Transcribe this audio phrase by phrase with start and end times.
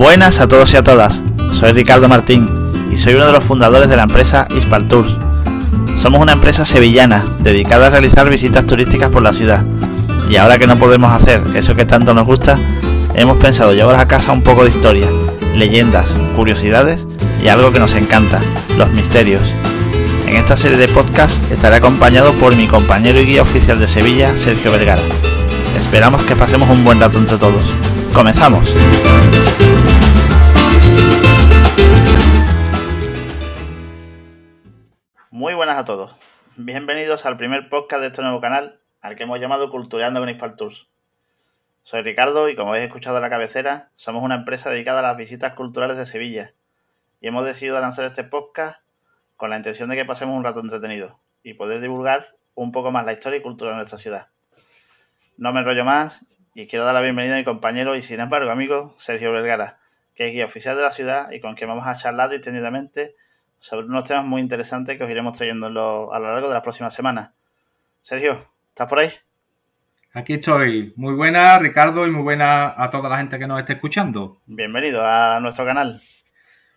[0.00, 2.48] Buenas a todos y a todas, soy Ricardo Martín
[2.90, 5.14] y soy uno de los fundadores de la empresa Ispal Tours.
[5.94, 9.62] Somos una empresa sevillana dedicada a realizar visitas turísticas por la ciudad
[10.30, 12.58] y ahora que no podemos hacer eso que tanto nos gusta,
[13.14, 15.06] hemos pensado llevar a casa un poco de historia,
[15.54, 17.06] leyendas, curiosidades
[17.44, 18.40] y algo que nos encanta,
[18.78, 19.52] los misterios.
[20.26, 24.38] En esta serie de podcast estaré acompañado por mi compañero y guía oficial de Sevilla,
[24.38, 25.02] Sergio Vergara.
[25.78, 27.74] Esperamos que pasemos un buen rato entre todos.
[28.14, 28.74] ¡Comenzamos!
[35.30, 36.16] Muy buenas a todos.
[36.56, 40.56] Bienvenidos al primer podcast de este nuevo canal, al que hemos llamado Cultureando con Ispal
[40.56, 40.88] Tours.
[41.84, 45.16] Soy Ricardo y como habéis escuchado en la cabecera, somos una empresa dedicada a las
[45.16, 46.52] visitas culturales de Sevilla
[47.20, 48.82] y hemos decidido lanzar este podcast
[49.36, 53.06] con la intención de que pasemos un rato entretenido y poder divulgar un poco más
[53.06, 54.28] la historia y cultura de nuestra ciudad.
[55.38, 56.26] No me enrollo más
[56.60, 59.78] y quiero dar la bienvenida a mi compañero y sin embargo amigo Sergio Vergara,
[60.14, 63.14] que es guía oficial de la ciudad y con quien vamos a charlar distendidamente
[63.60, 66.92] sobre unos temas muy interesantes que os iremos trayendo a lo largo de las próximas
[66.92, 67.30] semanas.
[68.00, 69.08] Sergio, ¿estás por ahí?
[70.12, 70.92] Aquí estoy.
[70.96, 74.42] Muy buena, Ricardo, y muy buena a toda la gente que nos esté escuchando.
[74.44, 76.02] Bienvenido a nuestro canal.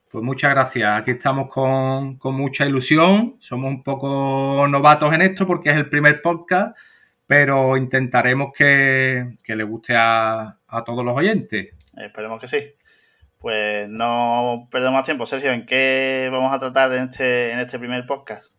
[0.09, 1.01] Pues muchas gracias.
[1.01, 3.35] Aquí estamos con, mucha ilusión.
[3.39, 6.77] Somos un poco novatos en esto porque es el primer podcast,
[7.27, 11.73] pero intentaremos que, le guste a, todos los oyentes.
[11.97, 12.73] Esperemos que sí.
[13.39, 15.51] Pues no perdemos más tiempo, Sergio.
[15.51, 18.53] ¿En qué vamos a tratar en este, en este primer podcast?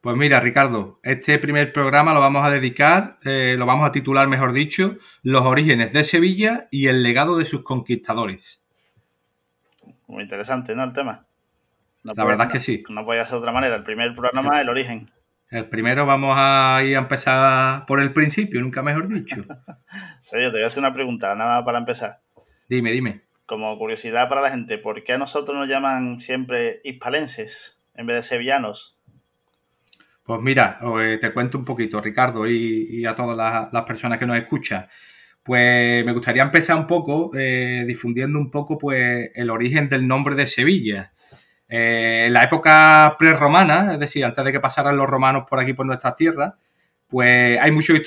[0.00, 4.28] Pues mira, Ricardo, este primer programa lo vamos a dedicar, eh, lo vamos a titular,
[4.28, 8.62] mejor dicho, Los orígenes de Sevilla y el legado de sus conquistadores.
[10.06, 10.84] Muy interesante, ¿no?
[10.84, 11.26] El tema.
[12.04, 12.84] La verdad es que sí.
[12.88, 13.74] No podía ser de otra manera.
[13.74, 15.10] El primer programa, el origen.
[15.50, 19.36] El primero vamos a ir a empezar por el principio, nunca mejor dicho.
[20.22, 22.20] Sergio, te voy a hacer una pregunta, nada más para empezar.
[22.68, 23.22] Dime, dime.
[23.46, 28.16] Como curiosidad para la gente, ¿por qué a nosotros nos llaman siempre hispalenses en vez
[28.16, 28.98] de sevillanos?
[30.22, 33.34] Pues mira, eh, te cuento un poquito, Ricardo, y, a todas
[33.72, 34.86] las, personas que nos escuchan.
[35.42, 40.34] Pues me gustaría empezar un poco eh, difundiendo un poco pues el origen del nombre
[40.34, 41.12] de Sevilla.
[41.68, 45.74] Eh, en la época prerromana, es decir, antes de que pasaran los romanos por aquí,
[45.74, 46.54] por nuestras tierras,
[47.08, 47.98] pues hay muchos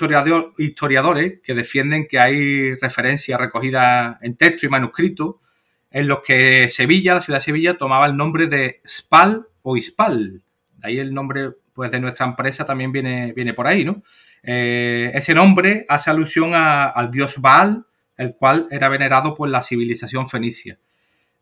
[0.58, 5.42] historiadores que defienden que hay referencias recogidas en texto y manuscrito
[5.90, 10.42] en los que Sevilla, la ciudad de Sevilla, tomaba el nombre de Spal o Ispal.
[10.82, 14.02] Ahí el nombre pues, de nuestra empresa también viene, viene por ahí, ¿no?
[14.44, 17.86] Eh, ese nombre hace alusión al dios Baal,
[18.18, 20.78] el cual era venerado por la civilización fenicia.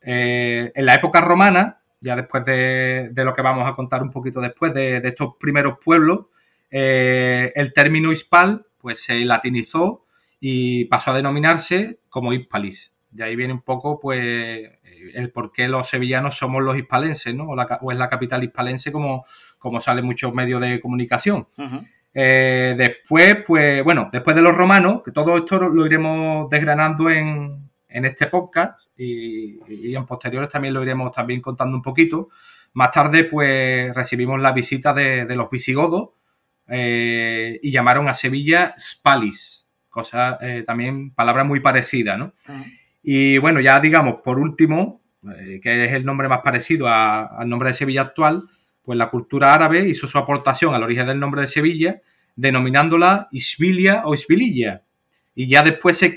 [0.01, 4.39] Eh, en la época romana, ya después de, lo que vamos a contar un poquito
[4.39, 6.27] después de, estos primeros pueblos,
[6.71, 10.05] eh, el término hispal pues se latinizó
[10.39, 12.91] y pasó a denominarse como hispalis.
[13.11, 14.71] De ahí viene un poco pues
[15.13, 17.45] el por qué los sevillanos somos los hispalenses, ¿no?
[17.49, 19.25] O, es la capital hispalense como,
[19.57, 21.47] como sale muchos medios de comunicación.
[22.13, 27.68] Eh, después, pues bueno, después de los romanos, que todo esto lo iremos desgranando en,
[27.89, 32.29] en este podcast y, en posteriores también lo iremos también contando un poquito.
[32.73, 36.09] Más tarde, pues recibimos la visita de, los visigodos
[36.67, 42.33] eh, y llamaron a Sevilla Spalis, cosa eh, también, palabra muy parecida, ¿no?
[43.01, 45.01] Y bueno, ya digamos, por último,
[45.35, 48.43] eh, que es el nombre más parecido al nombre de Sevilla actual,
[48.83, 52.01] pues la cultura árabe hizo su aportación al origen del nombre de Sevilla,
[52.35, 54.83] denominándola Isbilia o Isbililla,
[55.39, 56.13] y ya después se,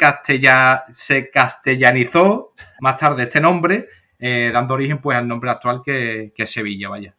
[0.91, 3.87] se castellanizó más tarde este nombre,
[4.19, 7.15] eh, dando origen pues al nombre actual que, es Sevilla, vaya.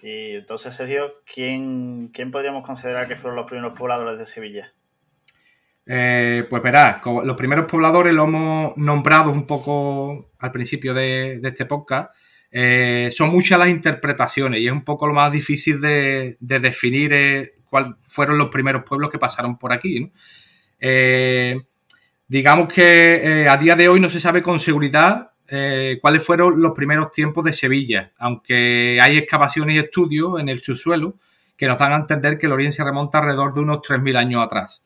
[0.00, 4.72] Y entonces, Sergio, ¿quién, ¿quién podríamos considerar que fueron los primeros pobladores de Sevilla?
[5.86, 11.66] Eh, pues verás, los primeros pobladores lo hemos nombrado un poco al principio de, este
[11.66, 12.14] podcast.
[12.52, 17.94] Eh, son muchas las interpretaciones y es un poco lo más difícil de, definir cuáles
[18.02, 19.98] fueron los primeros pueblos que pasaron por aquí.
[19.98, 20.10] ¿no?
[20.86, 21.62] Eh,
[22.28, 26.60] digamos que eh, a día de hoy no se sabe con seguridad eh, cuáles fueron
[26.60, 31.14] los primeros tiempos de Sevilla, aunque hay excavaciones y estudios en el subsuelo
[31.56, 34.44] que nos dan a entender que el origen se remonta alrededor de unos 3.000 años
[34.44, 34.82] atrás.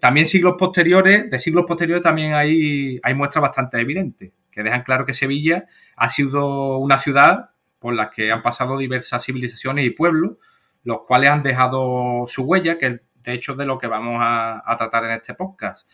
[0.00, 5.04] también siglos posteriores, de siglos posteriores también hay, hay muestras bastante evidentes, que dejan claro
[5.04, 5.66] que Sevilla
[5.96, 10.38] ha sido una ciudad por la que han pasado diversas civilizaciones y pueblos,
[10.84, 15.04] los cuales han dejado su huella, que de hecho de lo que vamos a, tratar
[15.04, 15.88] en este podcast.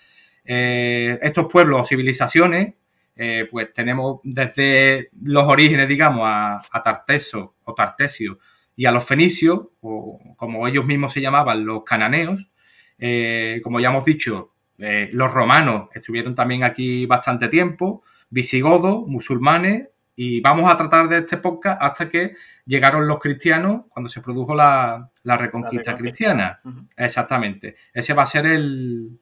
[0.44, 2.74] Eh, estos pueblos o civilizaciones,
[3.16, 8.38] eh, pues tenemos desde los orígenes, digamos, a, Tarteso o Tartesio
[8.76, 12.46] y a los fenicios, o como ellos mismos se llamaban, los cananeos.
[12.98, 20.40] Eh, como ya hemos dicho, los romanos estuvieron también aquí bastante tiempo, visigodos, musulmanes, y
[20.40, 22.34] vamos a tratar de este podcast hasta que
[22.64, 26.58] llegaron los cristianos cuando se produjo la, reconquista, cristiana.
[26.96, 27.76] Exactamente.
[27.92, 29.20] Ese va a ser el,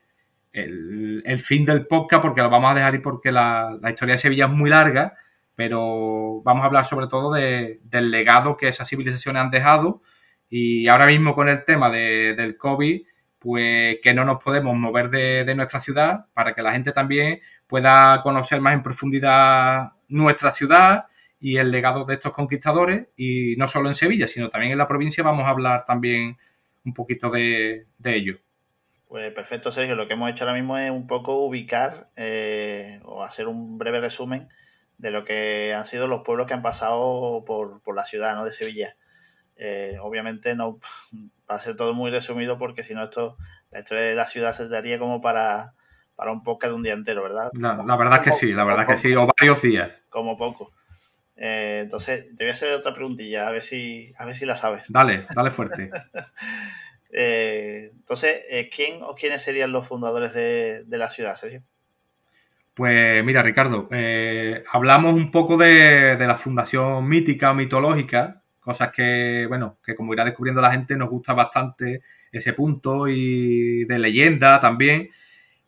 [0.52, 4.44] el, fin del podcast porque lo vamos a dejar ahí porque la, historia de Sevilla
[4.44, 5.14] es muy larga,
[5.56, 10.00] pero vamos a hablar sobre todo del legado que esas civilizaciones han dejado
[10.48, 13.02] y ahora mismo con el tema del COVID,
[13.40, 17.40] pues que no nos podemos mover de, de nuestra ciudad para que la gente también
[17.66, 21.06] pueda conocer más en profundidad nuestra ciudad
[21.40, 24.86] y el legado de estos conquistadores, y no solo en Sevilla, sino también en la
[24.86, 26.38] provincia vamos a hablar también
[26.84, 28.38] un poquito de, ello.
[29.08, 29.94] Pues perfecto, Sergio.
[29.94, 34.00] Lo que hemos hecho ahora mismo es un poco ubicar eh, o hacer un breve
[34.00, 34.48] resumen
[34.98, 38.44] de lo que han sido los pueblos que han pasado por, la ciudad ¿no?
[38.44, 38.96] de Sevilla.
[39.56, 40.80] Eh, obviamente no
[41.50, 43.36] va a ser todo muy resumido porque si no esto,
[43.70, 45.74] la historia de la ciudad se daría como para,
[46.14, 47.50] para un podcast de un día entero, ¿verdad?
[47.54, 50.02] La, verdad que sí, la verdad que sí, o varios días.
[50.08, 50.72] Como poco.
[51.36, 54.56] Eh, entonces, te voy a hacer otra preguntilla, a ver si, a ver si la
[54.56, 54.90] sabes.
[54.90, 55.90] Dale, dale fuerte.
[57.16, 61.62] Eh, entonces, eh, ¿quién o quiénes serían los fundadores de, la ciudad, Sergio?
[62.74, 63.88] Pues mira, Ricardo,
[64.72, 70.12] hablamos un poco de, de, la fundación mítica o mitológica, cosas que, bueno, que como
[70.12, 72.02] irá descubriendo la gente, nos gusta bastante
[72.32, 75.10] ese punto y de leyenda también.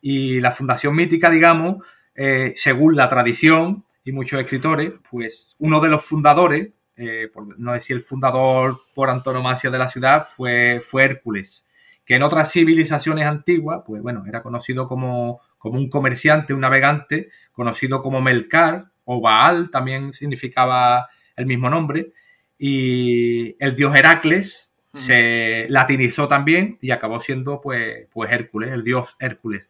[0.01, 1.83] Y la fundación mítica, digamos,
[2.15, 7.95] eh, según la tradición y muchos escritores, pues uno de los fundadores, eh, no decir
[7.95, 11.65] el fundador por antonomasia de la ciudad, fue, fue Hércules,
[12.05, 17.29] que en otras civilizaciones antiguas, pues bueno, era conocido como, como un comerciante, un navegante,
[17.51, 22.13] conocido como Melcar o Baal, también significaba el mismo nombre,
[22.57, 24.66] y el dios Heracles
[24.97, 29.67] se latinizó también y acabó siendo pues, pues Hércules, el dios Hércules.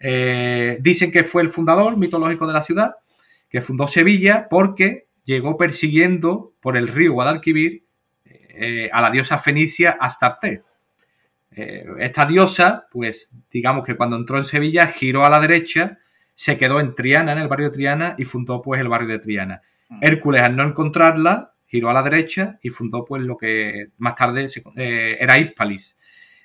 [0.00, 2.94] Eh, dicen que fue el fundador mitológico de la ciudad,
[3.48, 7.84] que fundó Sevilla porque llegó persiguiendo por el río Guadalquivir
[8.24, 10.62] eh, a la diosa fenicia Astarte.
[11.50, 15.98] Eh, esta diosa, pues digamos que cuando entró en Sevilla giró a la derecha,
[16.34, 19.18] se quedó en Triana, en el barrio de Triana, y fundó pues el barrio de
[19.18, 19.62] Triana.
[19.88, 19.98] Mm.
[20.02, 24.48] Hércules, al no encontrarla, giró a la derecha y fundó pues lo que más tarde
[24.74, 25.96] era Hispalis.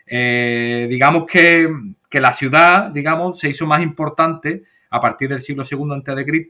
[0.06, 1.68] digamos que
[2.14, 4.62] que la ciudad, digamos, se hizo más importante
[4.92, 6.50] a partir del siglo II a.C.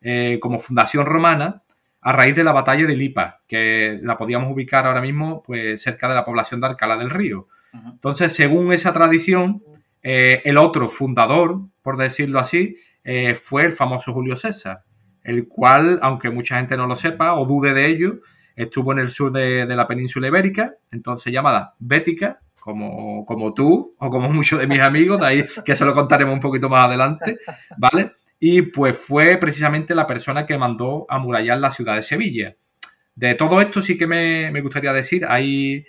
[0.00, 1.62] Eh, como fundación romana
[2.00, 6.08] a raíz de la batalla de Lipa, que la podíamos ubicar ahora mismo pues, cerca
[6.08, 7.48] de la población de Alcalá del Río.
[7.74, 9.62] Entonces, según esa tradición,
[10.02, 14.84] eh, el otro fundador, por decirlo así, eh, fue el famoso Julio César,
[15.24, 18.20] el cual, aunque mucha gente no lo sepa o dude de ello,
[18.54, 24.10] estuvo en el sur de, la península ibérica, entonces llamada Bética, como, como tú o
[24.10, 27.38] como muchos de mis amigos, de ahí que se lo contaremos un poquito más adelante,
[27.78, 28.12] ¿vale?
[28.38, 32.54] Y pues fue precisamente la persona que mandó a murallar la ciudad de Sevilla.
[33.14, 35.84] De todo esto sí que me, gustaría decir, hay,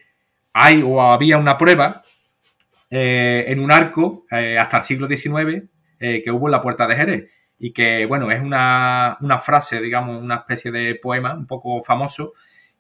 [0.54, 2.04] hay o había una prueba
[2.90, 5.64] eh, en un arco eh, hasta el siglo XIX
[6.00, 9.80] eh, que hubo en la Puerta de Jerez y que, bueno, es una, una frase,
[9.80, 12.34] digamos, una especie de poema un poco famoso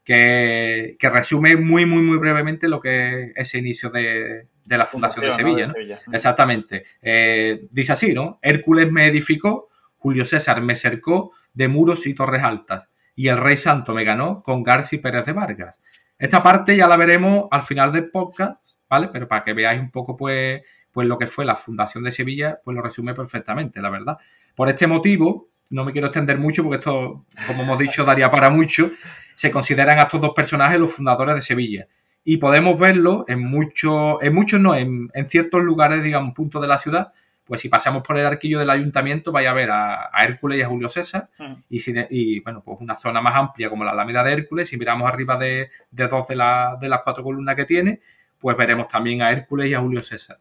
[0.06, 5.32] que, resume muy, muy, muy brevemente lo que es ese inicio de, la fundación de
[5.32, 5.74] Sevilla.
[6.14, 6.84] Exactamente.
[7.02, 8.40] Eh, dice así, ¿no?
[8.42, 13.58] Hércules me edificó, Julio César me cercó de muros y torres altas, y el Rey
[13.58, 15.82] Santo me ganó con García Pérez de Vargas.
[16.20, 19.10] Esta parte ya la veremos al final del podcast, ¿vale?
[19.12, 22.60] Pero para que veáis un poco, pues, pues lo que fue la fundación de Sevilla,
[22.64, 24.18] pues lo resume perfectamente, la verdad.
[24.56, 28.50] Por este motivo, no me quiero extender mucho porque esto, como hemos dicho, daría para
[28.50, 28.92] mucho
[29.36, 31.88] se consideran a estos dos personajes los fundadores de Sevilla.
[32.24, 36.80] Y podemos verlo en muchos, en muchos no, en, ciertos lugares, digamos, puntos de la
[36.80, 37.12] ciudad,
[37.44, 40.68] pues si pasamos por el arquillo del ayuntamiento, vaya a ver a, Hércules y a
[40.68, 41.30] Julio César.
[41.38, 41.54] Mm.
[41.70, 45.38] Y, bueno, pues una zona más amplia como la Alameda de Hércules, si miramos arriba
[45.38, 48.00] de, dos de, de las cuatro columnas que tiene,
[48.40, 50.40] pues veremos también a Hércules y a Julio César.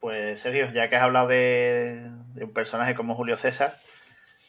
[0.00, 3.74] Pues Sergio, ya que has hablado de, un personaje como Julio César,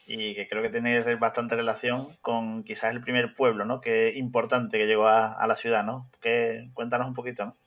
[0.08, 3.82] y que creo que tiene bastante relación con quizás el primer pueblo, ¿no?
[3.82, 6.10] Que importante que llegó a, la ciudad, ¿no?
[6.22, 7.58] Que, cuéntanos un poquito, ¿no?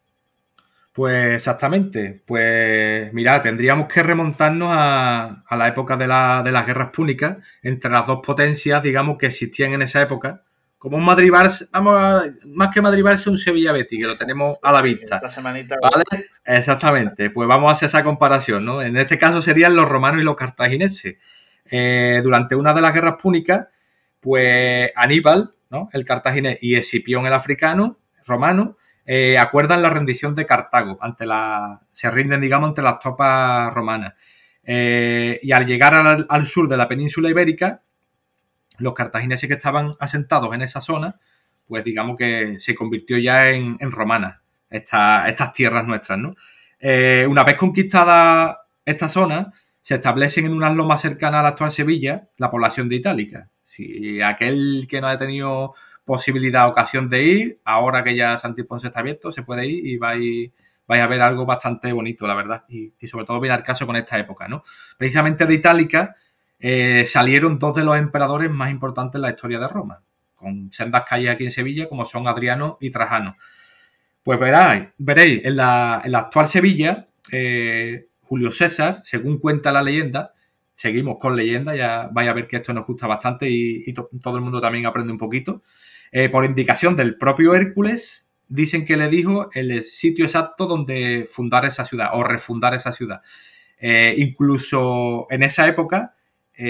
[0.92, 2.22] Pues exactamente.
[2.24, 8.06] Pues mira, tendríamos que remontarnos a, la época de, de, las guerras púnicas entre las
[8.06, 10.42] dos potencias, digamos, que existían en esa época.
[10.84, 15.14] Como un Madrid-Barça, vamos más que Madrid-Barça, un Sevilla-Betty, que lo tenemos a la vista.
[15.14, 15.76] Esta semanita.
[15.80, 16.28] ¿Vale?
[16.44, 17.30] Exactamente.
[17.30, 18.82] Pues vamos a hacer esa comparación, ¿no?
[18.82, 21.16] En este caso serían los romanos y los cartagineses.
[21.70, 23.66] Eh, durante una de las guerras púnicas,
[24.20, 25.88] pues Aníbal, ¿no?
[25.90, 28.76] el cartaginés, y Escipión, el africano, romano,
[29.06, 34.12] eh, acuerdan la rendición de Cartago, ante la, se rinden, digamos, ante las tropas romanas.
[34.62, 37.80] Eh, y al llegar al, sur de la península ibérica,
[38.78, 41.18] los cartagineses que estaban asentados en esa zona,
[41.66, 46.34] pues digamos que se convirtió ya en, romana, estas tierras nuestras, ¿no?
[46.78, 51.70] Eh, una vez conquistada esta zona, se establecen en unas lomas cercanas a la actual
[51.70, 53.50] Sevilla la población de Itálica.
[53.62, 59.00] Si aquel que no ha tenido posibilidad, ocasión de ir, ahora que ya Santiponce está
[59.00, 60.52] abierto, se puede ir y vais,
[60.88, 62.64] a ver algo bastante bonito, la verdad.
[62.68, 64.64] Y, sobre todo viene al caso con esta época, ¿no?
[64.96, 66.16] Precisamente de Itálica
[66.66, 70.00] eh, salieron dos de los emperadores más importantes en la historia de Roma,
[70.34, 73.36] con sendas calles aquí en Sevilla, como son Adriano y Trajano.
[74.22, 80.32] Pues veráis, veréis, en la, actual Sevilla, eh, Julio César, según cuenta la leyenda,
[80.74, 84.42] seguimos con leyenda, ya vais a ver que esto nos gusta bastante y, todo el
[84.42, 85.60] mundo también aprende un poquito.
[86.12, 91.66] Eh, por indicación del propio Hércules, dicen que le dijo el sitio exacto donde fundar
[91.66, 93.20] esa ciudad o refundar esa ciudad.
[94.16, 96.14] Incluso en esa época,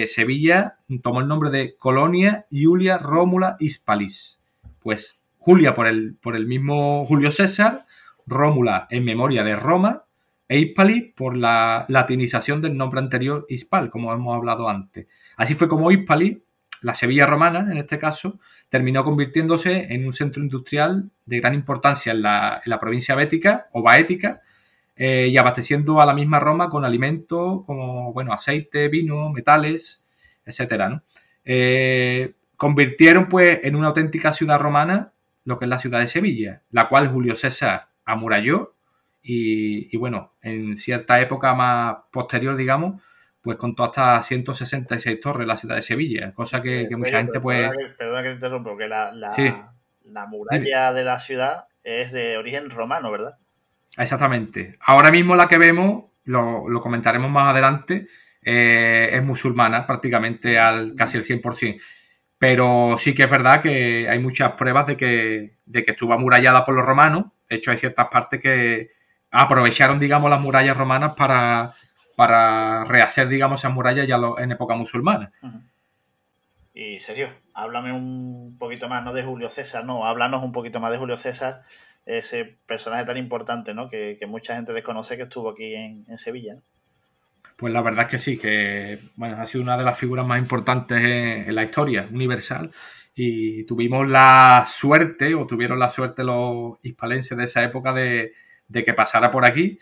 [0.06, 4.40] Sevilla tomó el nombre de Colonia Julia Rómula Hispalis.
[4.80, 7.84] Pues Julia por el, por el mismo Julio César,
[8.26, 10.04] Rómula en memoria de Roma
[10.48, 15.06] e Hispali por la latinización del nombre anterior Hispal, como hemos hablado antes.
[15.36, 16.42] Así fue como Hispali,
[16.82, 18.38] la Sevilla romana en este caso,
[18.68, 24.42] terminó convirtiéndose en un centro industrial de gran importancia en la, provincia bética o baética
[24.96, 30.02] eh, y abasteciendo a la misma Roma con alimentos como bueno, aceite, vino, metales,
[30.44, 31.02] etcétera.
[31.44, 35.12] Eh, convirtieron pues en una auténtica ciudad romana
[35.44, 38.74] lo que es la ciudad de Sevilla, la cual Julio César amuralló
[39.26, 43.02] y, bueno, en cierta época más posterior, digamos,
[43.40, 47.70] pues contó hasta 166 torres la ciudad de Sevilla, cosa que, mucha gente pues...
[47.96, 53.10] Perdona que, te interrumpa, porque la, la, muralla de la ciudad es de origen romano,
[53.10, 53.38] ¿verdad?
[53.96, 54.76] Exactamente.
[54.80, 58.08] Ahora mismo la que vemos, lo, comentaremos más adelante,
[58.42, 61.80] eh, es musulmana prácticamente al casi el 100%.
[62.38, 66.64] Pero sí que es verdad que hay muchas pruebas de que, de que estuvo amurallada
[66.64, 67.26] por los romanos.
[67.48, 68.90] De hecho, hay ciertas partes que
[69.30, 71.74] aprovecharon, digamos, las murallas romanas para,
[72.16, 75.32] para rehacer, digamos, esas murallas ya en época musulmana.
[76.72, 80.90] Y serio, háblame un poquito más, no de Julio César, no, háblanos un poquito más
[80.90, 81.62] de Julio César,
[82.06, 83.88] ese personaje tan importante, ¿no?
[83.88, 86.62] Que, mucha gente desconoce que estuvo aquí en, en Sevilla, ¿no?
[87.56, 90.38] Pues la verdad es que sí, que bueno, ha sido una de las figuras más
[90.38, 92.70] importantes en, la historia universal
[93.14, 98.32] y tuvimos la suerte, o tuvieron la suerte los hispalenses de esa época de,
[98.72, 99.78] que pasara por aquí.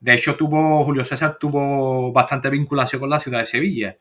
[0.00, 3.96] De hecho, tuvo Julio César tuvo bastante vinculación con la ciudad de Sevilla.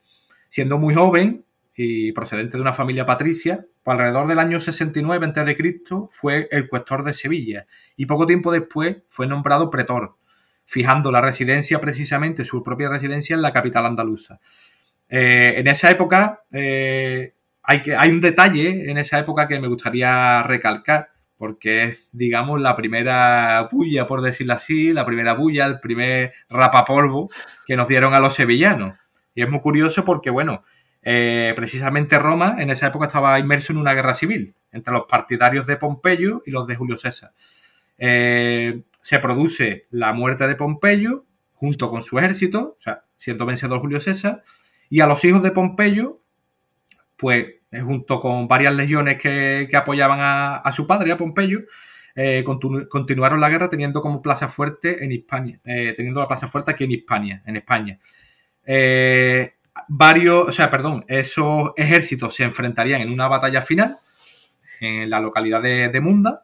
[0.49, 5.81] Siendo muy joven y procedente de una familia patricia, pues alrededor del año 69 a.C.
[6.11, 7.65] fue el cuestor de Sevilla
[7.95, 10.15] y poco tiempo después fue nombrado pretor
[10.65, 14.39] fijando la residencia, precisamente su propia residencia, en la capital andaluza.
[15.09, 19.67] Eh, en esa época eh, hay, que, hay un detalle en esa época que me
[19.67, 25.79] gustaría recalcar, porque es, digamos, la primera bulla, por decirlo así, la primera bulla, el
[25.79, 27.29] primer rapapolvo
[27.65, 28.97] que nos dieron a los sevillanos.
[29.35, 30.63] Y es muy curioso porque, bueno,
[31.03, 35.67] eh, precisamente Roma en esa época estaba inmerso en una guerra civil entre los partidarios
[35.67, 37.31] de Pompeyo y los de Julio César
[39.03, 43.99] se produce la muerte de Pompeyo junto con su ejército, o sea, siendo vencedor Julio
[43.99, 44.43] César,
[44.89, 46.19] y a los hijos de Pompeyo,
[47.17, 51.61] pues eh, junto con varias legiones que, apoyaban a, su padre, a Pompeyo,
[52.15, 52.43] eh,
[52.89, 56.85] continuaron la guerra teniendo como plaza fuerte en Hispania, eh, teniendo la plaza fuerte aquí
[56.85, 57.99] en Hispania, en España.
[59.87, 63.97] Varios, o sea, perdón, esos ejércitos se enfrentarían en una batalla final
[64.79, 66.43] en la localidad de Munda,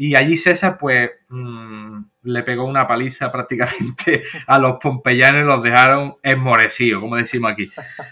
[0.00, 5.60] y allí César, pues, mm, le pegó una paliza prácticamente a los pompeyanos y los
[5.60, 7.68] dejaron esmorecidos, como decimos aquí.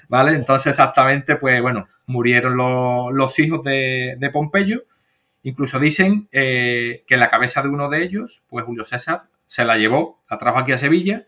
[0.08, 0.34] ¿Vale?
[0.34, 4.82] Entonces, exactamente, pues, bueno, murieron los, hijos de, Pompeyo.
[5.44, 9.76] Incluso dicen eh, que la cabeza de uno de ellos, pues Julio César, se la
[9.76, 11.26] llevó, la trajo aquí a Sevilla.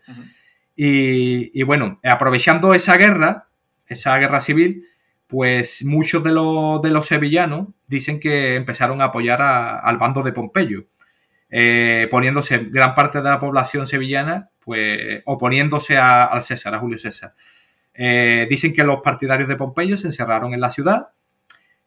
[0.81, 3.49] Y, bueno, aprovechando esa guerra,
[3.85, 4.85] esa guerra civil,
[5.27, 10.31] pues muchos de los, de los sevillanos dicen que empezaron a apoyar al bando de
[10.31, 10.85] Pompeyo,
[11.49, 17.33] eh, poniéndose gran parte de la población sevillana, pues oponiéndose al César, a Julio César.
[17.93, 21.09] Eh, dicen que los partidarios de Pompeyo se encerraron en la ciudad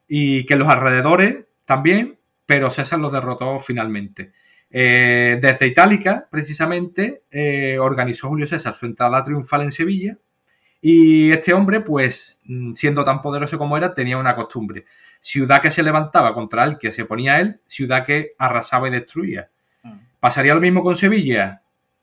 [0.06, 4.32] y que los alrededores también, pero César los derrotó finalmente.
[4.75, 7.23] Eh, desde Itálica, precisamente,
[7.79, 10.17] organizó Julio César su entrada triunfal en Sevilla
[10.81, 14.87] Y este hombre, pues, mm, siendo tan poderoso como era, tenía una costumbre.
[15.21, 19.49] Ciudad que se levantaba contra él, que se ponía él, ciudad que arrasaba y destruía.
[19.83, 19.99] Mm.
[20.19, 21.62] ¿Pasaría lo mismo con Sevilla?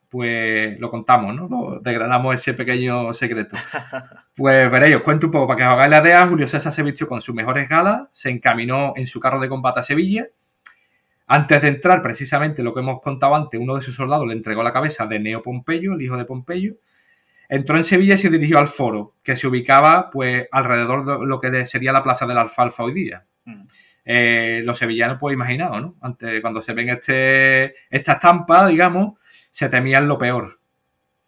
[0.10, 1.48] Pues lo contamos, ¿no?
[1.48, 3.56] Lo desgranamos ese pequeño secreto.
[4.36, 6.26] Pues veréis, os cuento un poco para que os hagáis la idea.
[6.26, 9.82] Julio César se vistió con sus mejores galas, se encaminó en su carro de combate
[9.82, 10.28] a Sevilla.
[11.32, 14.64] Antes de entrar, precisamente lo que hemos contado antes, uno de sus soldados le entregó
[14.64, 16.76] la cabeza de Neo Pompeyo, el hijo de Pompeyo,
[17.52, 21.42] Entró en Sevilla y se dirigió al foro, que se ubicaba pues alrededor de lo
[21.42, 23.26] que sería la Plaza de la Alfalfa hoy día.
[23.46, 23.64] Mm.
[24.06, 25.96] Eh, los sevillanos, pues imaginaos, ¿no?
[26.02, 29.18] Antes, cuando se ven este, esta estampa, digamos,
[29.50, 30.60] se temían lo peor.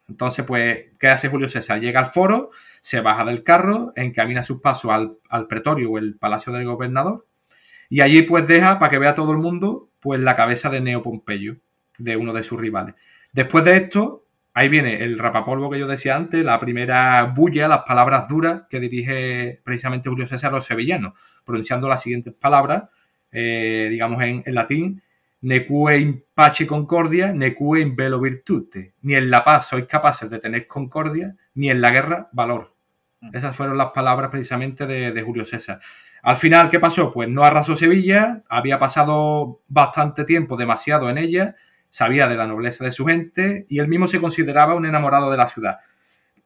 [0.07, 1.79] Entonces, pues, ¿qué hace Julio César?
[1.79, 6.17] Llega al foro, se baja del carro, encamina sus pasos al, al pretorio o el
[6.17, 7.25] palacio del gobernador,
[7.89, 11.03] y allí pues deja para que vea todo el mundo pues la cabeza de Neo
[11.03, 11.57] Pompeyo,
[11.97, 12.95] de uno de sus rivales.
[13.31, 17.83] Después de esto, ahí viene el rapapolvo que yo decía antes, la primera bulla, las
[17.83, 21.13] palabras duras que dirige precisamente Julio César a los sevillanos,
[21.45, 22.83] pronunciando las siguientes palabras,
[23.31, 25.01] eh, digamos en, latín,
[25.41, 28.93] necue in pace concordia, necue in velo virtute.
[29.01, 32.73] Ni en la paz sois capaces de tener concordia, ni en la guerra valor.
[33.21, 33.35] Mm.
[33.35, 35.79] Esas fueron las palabras precisamente de, de Julio César.
[36.23, 37.11] Al final, ¿qué pasó?
[37.11, 41.55] Pues no arrasó Sevilla, había pasado bastante tiempo, demasiado en ella,
[41.87, 45.37] sabía de la nobleza de su gente y él mismo se consideraba un enamorado de
[45.37, 45.79] la ciudad.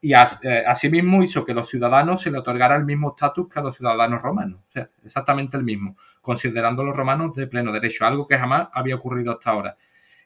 [0.02, 3.64] Y eh, asimismo hizo que los ciudadanos se le otorgara el mismo estatus que a
[3.64, 8.06] los ciudadanos romanos, o sea, exactamente el mismo, considerando a los romanos de pleno derecho,
[8.06, 9.78] algo que jamás había ocurrido hasta ahora.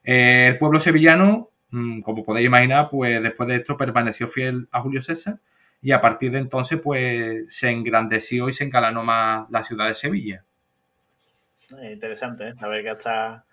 [0.04, 4.82] Eh, el pueblo sevillano, mm, como podéis imaginar, pues después de esto permaneció fiel a
[4.82, 5.40] Julio César
[5.82, 9.94] y a partir de entonces pues se engrandeció y se engalanó más la ciudad de
[9.94, 10.44] Sevilla.
[11.82, 12.54] Interesante, ¿eh?
[12.60, 13.46] a ver que hasta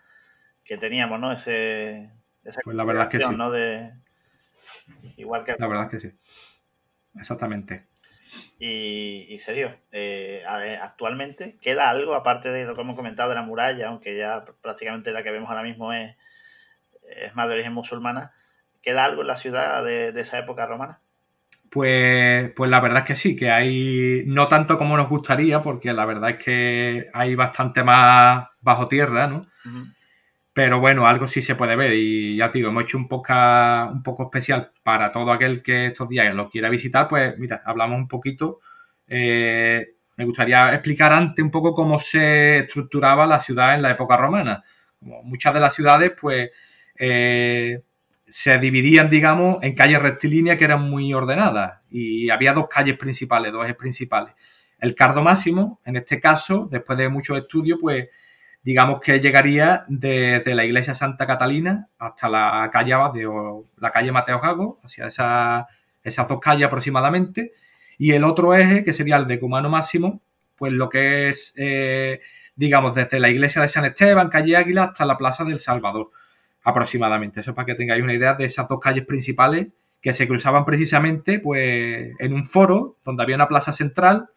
[0.64, 1.32] que teníamos, ¿no?
[1.32, 3.36] Ese, esa pues la verdad que sí.
[3.36, 3.50] ¿no?
[3.50, 3.92] De,
[5.16, 5.54] igual que...
[5.58, 6.12] La verdad que sí.
[7.14, 7.86] Exactamente.
[8.58, 10.42] Y, y serio, eh,
[10.80, 15.12] actualmente queda algo, aparte de lo que hemos comentado de la muralla, aunque ya prácticamente
[15.12, 16.16] la que vemos ahora mismo es,
[17.02, 18.32] es más de origen musulmana,
[18.82, 21.00] ¿queda algo en la ciudad de, de esa época romana?
[21.76, 25.92] Pues, pues la verdad es que sí, que hay no tanto como nos gustaría, porque
[25.92, 29.46] la verdad es que hay bastante más bajo tierra, ¿no?
[30.54, 33.34] Pero bueno, algo sí se puede ver y ya te digo, hemos hecho un poco,
[33.92, 37.98] un poco especial para todo aquel que estos días lo quiera visitar, pues mira, hablamos
[37.98, 38.60] un poquito.
[39.06, 39.86] Eh,
[40.16, 44.64] me gustaría explicar antes un poco cómo se estructuraba la ciudad en la época romana.
[44.98, 46.50] Como muchas de las ciudades, pues
[46.98, 47.82] eh,
[48.28, 53.52] se dividían, digamos, en calles rectilíneas que eran muy ordenadas y había dos calles principales,
[53.52, 54.34] dos ejes principales.
[54.78, 58.08] El Cardo Máximo, en este caso, después de muchos estudios, pues
[58.62, 62.94] digamos que llegaría desde la iglesia Santa Catalina hasta la calle
[63.26, 67.52] o la calle Mateo Gago, hacia esas dos calles aproximadamente,
[67.96, 70.20] y el otro eje, que sería el de Cumano Máximo,
[70.56, 72.20] pues lo que es, eh,
[72.56, 76.10] digamos, desde la iglesia de San Esteban, calle Águila, hasta la plaza del Salvador,
[76.66, 77.40] aproximadamente.
[77.40, 79.68] Eso para que tengáis una idea de esas dos calles principales
[80.02, 84.28] que se cruzaban precisamente pues, en un foro donde había una plaza central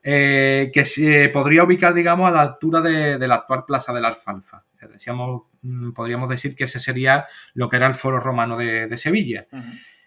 [0.00, 4.08] eh, que se podría ubicar, digamos, a la altura de, la actual Plaza de la
[4.08, 4.62] Alfalfa.
[4.92, 9.46] Decíamos, mm, podríamos decir que ese sería lo que era el foro romano de, Sevilla.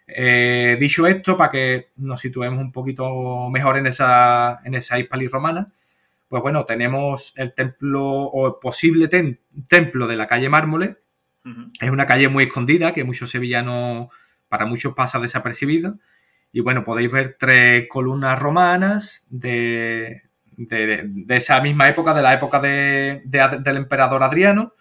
[0.08, 4.96] Eh, dicho esto, para que nos situemos un poquito mejor en esa, en esa
[5.30, 5.68] romana,
[6.30, 9.10] pues bueno, tenemos el templo o el posible
[9.68, 10.48] templo de la calle
[11.80, 14.10] Es una calle muy escondida que muchos sevillanos,
[14.48, 15.98] para muchos pasa desapercibido.
[16.52, 20.24] Y bueno, podéis ver tres columnas romanas de,
[21.30, 24.74] esa misma época, de la época del emperador Adriano.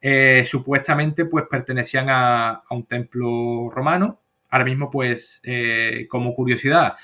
[0.00, 4.20] Eh, supuestamente pues pertenecían a, un templo romano.
[4.50, 6.96] Ahora mismo pues eh, como curiosidad,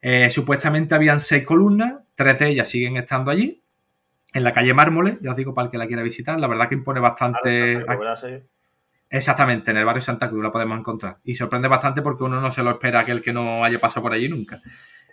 [0.00, 3.61] eh, supuestamente habían seis columnas, tres de ellas siguen estando allí,
[4.32, 6.68] en la calle Mármoles, ya os digo para el que la quiera visitar, la verdad
[6.68, 7.84] que impone bastante...
[9.10, 11.18] Exactamente, en el barrio Santa Cruz la podemos encontrar.
[11.24, 14.12] Y sorprende bastante porque uno no se lo espera aquel que no haya pasado por
[14.14, 14.58] allí nunca.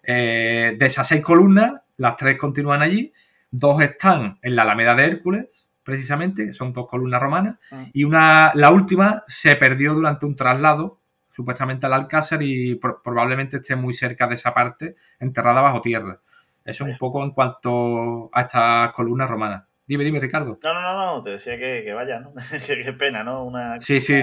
[0.01, 3.11] Eh, de esas seis columnas, las tres continúan allí,
[3.51, 7.87] dos están en la Alameda de Hércules, precisamente, que son dos columnas romanas, ah.
[7.91, 11.01] y una, la última se perdió durante un traslado,
[11.35, 16.21] supuestamente al Alcázar, y probablemente esté muy cerca de esa parte, enterrada bajo tierra.
[16.69, 19.63] Eso es un poco en cuanto a estas columnas romanas.
[19.85, 20.57] Dime, dime, Ricardo.
[20.63, 22.31] No, no, no, no, te decía que, vaya, ¿no?
[22.67, 23.43] qué, pena, ¿no?
[23.43, 24.21] Una sí, sí.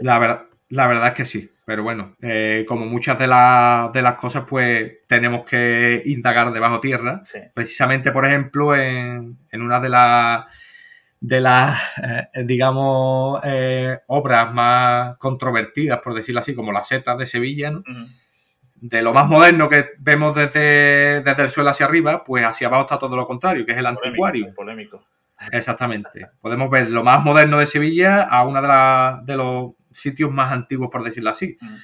[0.00, 1.50] La verdad, la verdad es que sí.
[1.66, 7.22] Pero bueno, eh, como muchas de, de las cosas, pues tenemos que indagar debajo tierra.
[7.54, 10.44] Precisamente, por ejemplo, en, una de las
[11.20, 17.24] de las, eh, digamos, eh, obras más controvertidas, por decirlo así, como las setas de
[17.24, 17.82] Sevilla, ¿no?
[18.86, 22.82] De lo más moderno que vemos desde, desde el suelo hacia arriba, pues hacia abajo
[22.82, 24.52] está todo lo contrario, que es el anticuario.
[24.54, 25.06] Polémico.
[25.52, 26.28] Exactamente.
[26.38, 30.90] Podemos ver lo más moderno de Sevilla a uno de, de los sitios más antiguos,
[30.92, 31.56] por decirlo así.
[31.58, 31.76] Mm.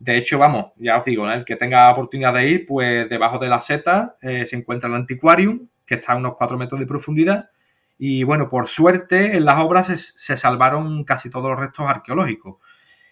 [0.00, 3.48] De hecho, vamos, ya os digo, el que tenga oportunidad de ir, pues debajo de
[3.48, 7.48] la seta eh, se encuentra el antiquarium, que está a unos 4 metros de profundidad.
[7.96, 12.56] Y bueno, por suerte, en las obras se, salvaron casi todos los restos arqueológicos.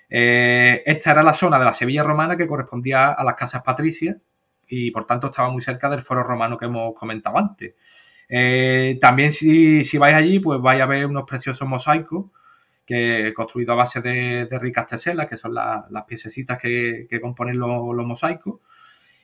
[0.09, 4.17] Eh, esta era la zona de la Sevilla romana que correspondía a las casas patricias
[4.69, 7.75] y por tanto estaba muy cerca del foro romano que hemos comentado antes.
[8.29, 12.27] Eh, también si, vais allí, pues vais a ver unos preciosos mosaicos
[12.85, 18.61] que construidos a base de, ricas teselas, que son las piececitas que, componen los, mosaicos.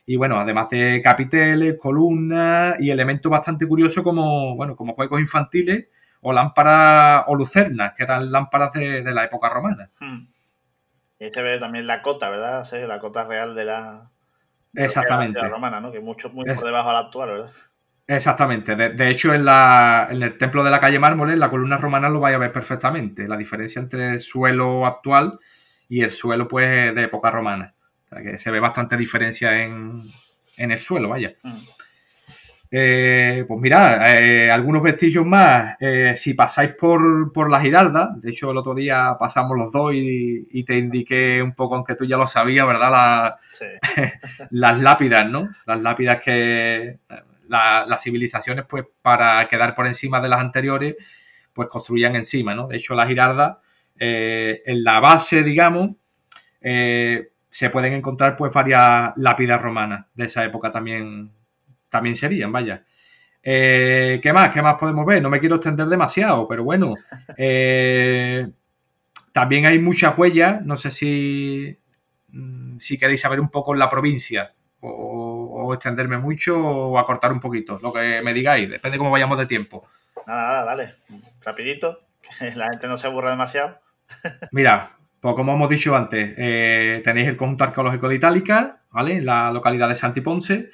[0.05, 5.87] Y bueno, además de capiteles, columnas y elementos bastante curiosos como, bueno, como juegos infantiles
[6.21, 9.89] o lámparas o lucernas, que eran lámparas de, la época romana.
[9.99, 10.32] Hmm.
[11.23, 12.69] Y ahí se ve también la cota, ¿verdad?
[12.85, 14.11] la cota real de la,
[14.73, 15.39] Exactamente.
[15.47, 15.89] romana, ¿no?
[15.89, 17.51] Que mucho muy por debajo de la actual, ¿verdad?
[18.05, 18.75] Exactamente.
[18.75, 22.19] De, hecho, en, la, en, el templo de la calle Mármoles, la columna romana lo
[22.19, 23.25] vais a ver perfectamente.
[23.25, 25.39] La diferencia entre el suelo actual
[25.87, 27.73] y el suelo, pues, de época romana.
[28.03, 30.01] O sea, que se ve bastante diferencia en,
[30.57, 31.35] el suelo, vaya.
[31.41, 31.55] Mm.
[32.75, 35.75] Eh, pues mirad, eh, algunos vestigio más.
[35.79, 39.91] Eh, si pasáis por, por, la Giralda, de hecho el otro día pasamos los dos
[39.93, 43.35] y, te indiqué un poco, aunque tú ya lo sabías, ¿verdad?
[44.49, 45.49] las lápidas, ¿no?
[45.67, 46.97] Las lápidas que
[47.47, 50.95] las civilizaciones, pues para quedar por encima de las anteriores,
[51.53, 52.67] pues construían encima, ¿no?
[52.67, 53.61] De hecho, la Giralda,
[53.99, 55.91] eh, en la base, digamos,
[56.59, 61.29] se pueden encontrar pues varias lápidas romanas de esa época también,
[61.93, 62.83] también serían, vaya.
[63.43, 64.49] Eh, ¿Qué más?
[64.49, 65.21] ¿Qué más podemos ver?
[65.21, 66.95] No me quiero extender demasiado, pero bueno.
[69.31, 71.77] también hay muchas huellas, no sé si,
[72.29, 77.39] mm, si queréis saber un poco en la provincia o, extenderme mucho o acortar un
[77.39, 79.87] poquito, lo que me digáis, depende de cómo vayamos de tiempo.
[80.27, 80.95] Nada, nada, dale,
[81.41, 82.01] rapidito,
[82.39, 83.79] que la gente no se aburra demasiado.
[84.51, 89.17] Mira, pues como hemos dicho antes, eh, tenéis el conjunto arqueológico de Itálica, ¿vale?
[89.17, 90.69] En la localidad de Santiponce.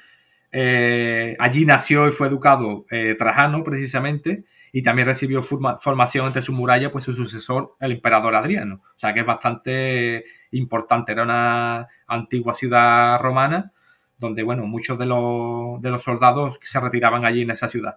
[0.52, 6.52] Eh, allí nació y fue educado eh, Trajano, precisamente, y también recibió formación entre su
[6.52, 8.82] muralla, pues su sucesor, el emperador Adriano.
[8.94, 11.12] O sea que es bastante importante.
[11.12, 13.72] Era una antigua ciudad romana
[14.18, 17.96] donde, bueno, muchos de los, de los soldados se retiraban allí en esa ciudad.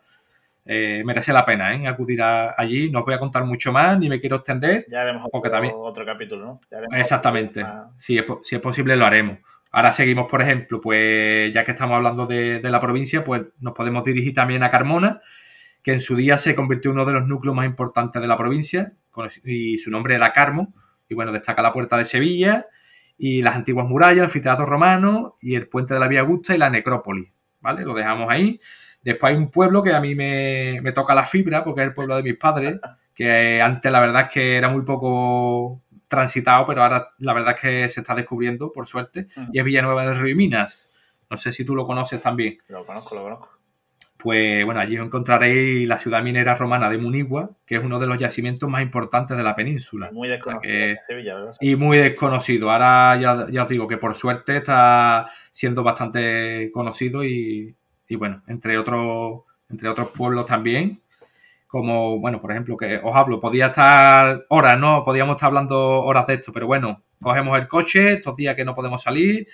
[0.66, 1.88] Eh, merece la pena ¿eh?
[1.88, 2.90] acudir allí.
[2.90, 4.86] No os voy a contar mucho más, ni me quiero extender.
[4.90, 5.76] Ya haremos porque otro, también...
[5.78, 6.62] otro capítulo, ¿no?
[6.98, 7.64] Exactamente.
[8.00, 9.40] Si, es, si es posible, lo haremos.
[9.76, 14.04] Ahora seguimos, por ejemplo, pues ya que estamos hablando de, la provincia, pues nos podemos
[14.04, 15.20] dirigir también a Carmona,
[15.82, 18.38] que en su día se convirtió en uno de los núcleos más importantes de la
[18.38, 18.94] provincia,
[19.44, 20.76] y su nombre era Carmo,
[21.10, 22.68] y bueno, destaca la puerta de Sevilla,
[23.18, 26.60] y las antiguas murallas, el anfiteatro romano y el puente de la Vía Augusta y
[26.60, 27.84] la necrópolis, ¿vale?
[27.84, 28.62] Lo dejamos ahí.
[29.02, 32.16] Después hay un pueblo que a mí me, toca la fibra, porque es el pueblo
[32.16, 32.80] de mis padres,
[33.16, 35.82] que antes la verdad es que era muy poco
[36.14, 40.06] transitado, pero ahora la verdad es que se está descubriendo, por suerte, y es Villanueva
[40.06, 40.90] del Río y Minas.
[41.30, 42.58] No sé si tú lo conoces también.
[42.68, 43.64] Lo conozco, lo conozco
[44.24, 48.18] pues bueno, allí encontraréis la ciudad minera romana de Munigua, que es uno de los
[48.18, 50.12] yacimientos más importantes de la península.
[50.14, 51.56] Muy desconocido Sevilla, ¿verdad?
[51.60, 52.72] Y muy desconocido.
[52.72, 57.76] Ahora ya, os digo que por suerte está siendo bastante conocido y,
[58.12, 61.02] bueno, entre otros, entre otros pueblos también.
[61.74, 65.04] Como, bueno, por ejemplo, que os hablo, podía estar horas, ¿no?
[65.04, 68.76] Podíamos estar hablando horas de esto, pero bueno, cogemos el coche estos días que no
[68.76, 69.48] podemos salir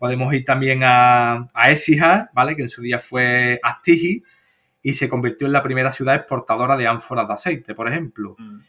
[0.00, 2.56] Podemos ir también a, a ¿vale?
[2.56, 4.22] Que en su día fue Astigi
[4.82, 8.34] y se convirtió en la primera ciudad exportadora de ánforas de aceite, por ejemplo.
[8.38, 8.60] Mm.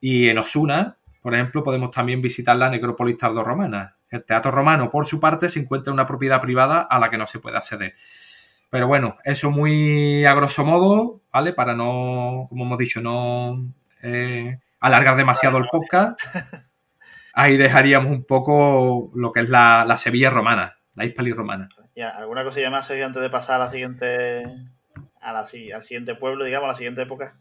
[0.00, 3.96] Y en Osuna, por ejemplo, podemos también visitar la necrópolis tardorromana.
[4.08, 7.18] El teatro romano, por su parte, se encuentra en una propiedad privada a la que
[7.18, 7.94] no se puede acceder.
[8.74, 11.52] Pero bueno, eso muy a grosso modo, ¿vale?
[11.52, 16.18] Para no, como hemos dicho, no eh, alargar demasiado el podcast.
[17.34, 21.68] ahí dejaríamos un poco lo que es la, Sevilla romana, la Hispali romana.
[22.16, 24.42] ¿Alguna cosilla más, Sergio, antes de pasar a la siguiente,
[25.20, 27.36] a la, al siguiente pueblo, digamos, a la siguiente época?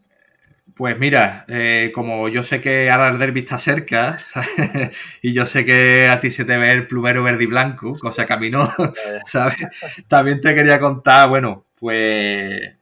[0.75, 4.15] Pues mira, eh, como yo sé que ahora el derby está cerca
[5.21, 8.25] y yo sé que a ti se te ve el plumero verde y blanco, cosa
[8.25, 8.73] que a mí no,
[9.25, 9.57] ¿sabes?
[10.07, 12.73] También te quería contar, bueno, pues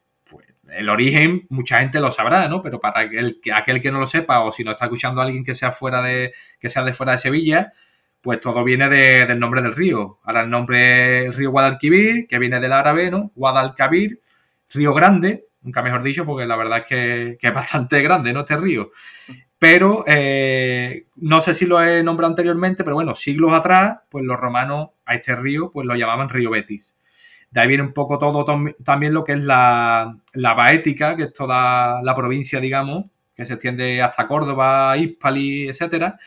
[0.70, 2.62] el origen mucha gente lo sabrá, ¿no?
[2.62, 5.44] Pero para aquel, aquel que no lo sepa o si no está escuchando a alguien
[5.44, 7.74] que sea fuera de que sea de fuera de Sevilla,
[8.22, 10.20] pues todo viene del nombre del río.
[10.24, 13.32] Ahora el nombre es río Guadalquivir, que viene del árabe, ¿no?
[13.36, 14.22] Guadalquivir,
[14.70, 18.42] río grande, nunca mejor dicho, porque la verdad es que, es bastante grande, ¿no?
[18.42, 18.92] Este río.
[19.60, 24.40] pero eh, no sé si lo he nombrado anteriormente, pero bueno, siglos atrás, pues los
[24.40, 26.96] romanos a este río pues lo llamaban río Betis.
[27.52, 28.46] De ahí viene un poco todo
[28.84, 33.54] también lo que es la, la Baética, que es toda la provincia, digamos, que se
[33.54, 36.18] extiende hasta Córdoba, Hispali, etcétera.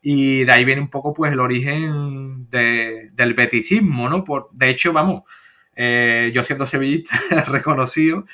[0.00, 4.24] Y de ahí viene un poco pues el origen del beticismo, ¿no?
[4.24, 5.22] Por, de hecho, vamos,
[5.76, 7.16] eh, yo siendo sevillista
[7.46, 8.24] reconocido,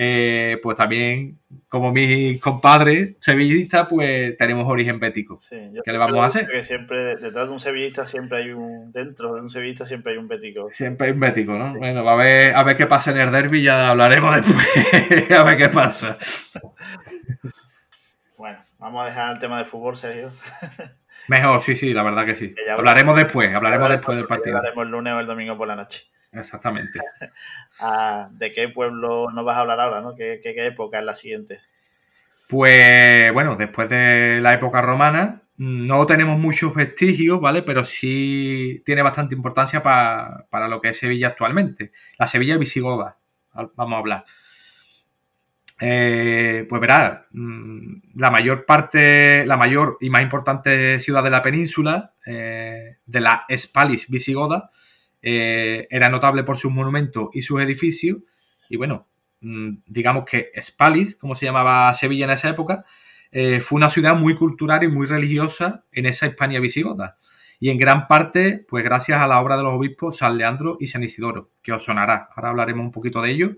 [0.00, 5.38] eh, pues también, como mis compadres sevillistas, pues tenemos origen bético.
[5.50, 6.46] ¿Qué le vamos a hacer?
[6.46, 10.18] Que siempre, detrás de un sevillista siempre hay un, dentro de un sevillista siempre hay
[10.18, 10.70] un bético.
[10.70, 11.74] Siempre hay un bético, ¿no?
[11.74, 15.56] Bueno, a ver, a ver qué pasa en el derby, ya hablaremos después, a ver
[15.56, 16.16] qué pasa.
[18.36, 20.30] Bueno, vamos a dejar el tema de fútbol, Sergio.
[21.26, 22.54] Mejor, sí, sí, la verdad que sí.
[22.70, 24.58] hablaremos después, hablaremos después del partido.
[24.58, 26.06] Hablaremos el lunes o el domingo por la noche.
[26.32, 26.98] Exactamente.
[27.80, 30.00] Ah, ¿De qué pueblo nos vas a hablar ahora?
[30.00, 30.16] ¿no?
[30.16, 31.60] ¿Qué, época es la siguiente?
[32.48, 37.62] Pues bueno, después de la época romana, no tenemos muchos vestigios, ¿vale?
[37.62, 41.92] Pero sí tiene bastante importancia para, lo que es Sevilla actualmente.
[42.18, 43.16] La Sevilla visigoda,
[43.76, 44.24] vamos a hablar.
[45.80, 51.42] Eh, pues verá, mm, la mayor parte, la mayor y más importante ciudad de la
[51.42, 54.72] península, eh, de la Espalis visigoda,
[55.22, 58.18] eh, era notable por sus monumentos y sus edificios.
[58.68, 59.08] Y bueno,
[59.40, 62.84] mm, digamos que Spalis, como se llamaba Sevilla en esa época,
[63.30, 67.18] eh, fue una ciudad muy cultural y muy religiosa en esa Hispania visigoda.
[67.60, 70.86] Y en gran parte, pues gracias a la obra de los obispos San Leandro y
[70.86, 72.28] San Isidoro, que os sonará.
[72.34, 73.56] Ahora hablaremos un poquito de ello.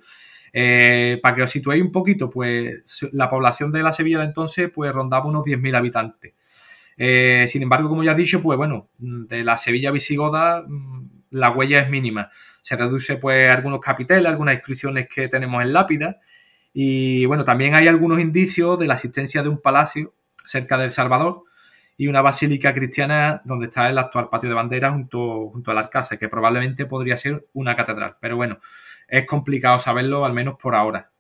[0.53, 4.69] Eh, para que os situéis un poquito, pues la población de la Sevilla de entonces
[4.75, 6.35] pues rondaba unos 10.000 habitantes.
[7.51, 11.81] sin embargo, como ya he dicho, pues bueno, de la Sevilla visigoda mm, la huella
[11.81, 12.31] es mínima.
[12.63, 16.21] Se reduce pues algunos capiteles, algunas inscripciones que tenemos en lápida
[16.73, 20.15] y bueno, también hay algunos indicios de la existencia de un palacio
[20.45, 21.45] cerca del Salvador
[21.97, 26.19] y una basílica cristiana donde está el actual patio de bandera junto, junto al Alcázar,
[26.19, 28.17] que probablemente podría ser una catedral.
[28.21, 28.59] Pero bueno,
[29.09, 31.11] es complicado saberlo, al menos por ahora.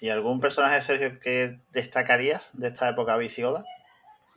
[0.00, 3.64] ¿Y algún personaje, Sergio, que destacarías de esta época visigoda?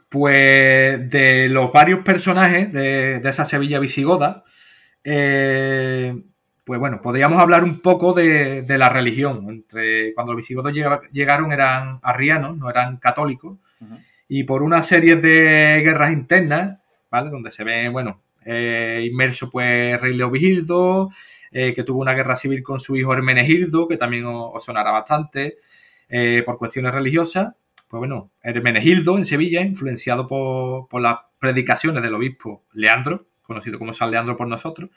[0.10, 4.44] Pues de los varios personajes de, esa Sevilla visigoda,
[5.04, 6.16] eh,
[6.64, 9.50] pues bueno, podríamos hablar un poco de, la religión.
[9.50, 10.74] Entre cuando los visigodos
[11.12, 13.58] llegaron eran arrianos, no eran católicos,
[14.28, 16.80] y por una serie de guerras internas,
[17.12, 17.30] ¿vale?
[17.30, 21.12] Donde se ve, bueno, eh, inmerso pues rey Leovigildo,
[21.52, 25.58] eh, que tuvo una guerra civil con su hijo Hermenegildo, que también os, sonará bastante,
[26.46, 27.54] por cuestiones religiosas
[27.96, 34.12] pues bueno, Hermenegildo en Sevilla, influenciado por, las predicaciones del obispo Leandro, conocido como San
[34.12, 34.90] Leandro por nosotros,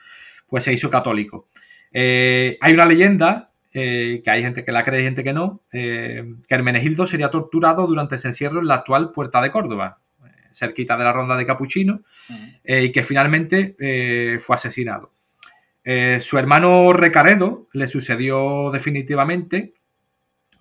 [0.49, 1.47] pues se hizo católico.
[1.93, 5.61] Eh, hay una leyenda, eh, que hay gente que la cree y gente que no,
[5.71, 10.01] eh, que Hermenegildo sería torturado durante ese encierro en la actual Puerta de Córdoba,
[10.53, 12.01] cerquita de la ronda de Capuchino,
[12.65, 13.77] y que finalmente
[14.41, 15.13] fue asesinado.
[16.19, 19.75] su hermano Recaredo le sucedió definitivamente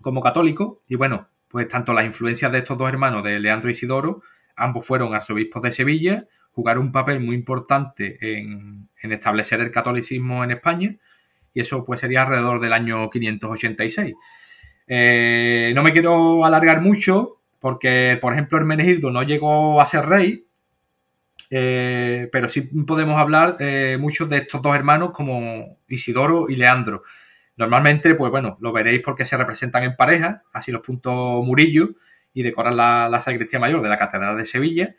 [0.04, 3.73] como católico, y bueno, pues tanto las influencias de estos dos hermanos, de Leandro y
[3.73, 4.21] Isidoro,
[4.55, 10.51] ambos fueron arzobispos de Sevilla, jugaron un papel muy importante en, establecer el catolicismo en
[10.51, 10.95] España,
[11.53, 14.15] y eso pues sería alrededor del año 586.
[14.88, 20.45] Eh, no me quiero alargar mucho, porque, por ejemplo, Hermenegildo no llegó a ser rey,
[21.49, 27.03] eh, pero sí podemos hablar eh, muchos de estos dos hermanos como Isidoro y Leandro.
[27.58, 31.89] Normalmente, pues bueno, lo veréis porque se representan en pareja, así los puntos Murillo,
[32.34, 34.96] y decoran la, la mayor de la Catedral de Sevilla.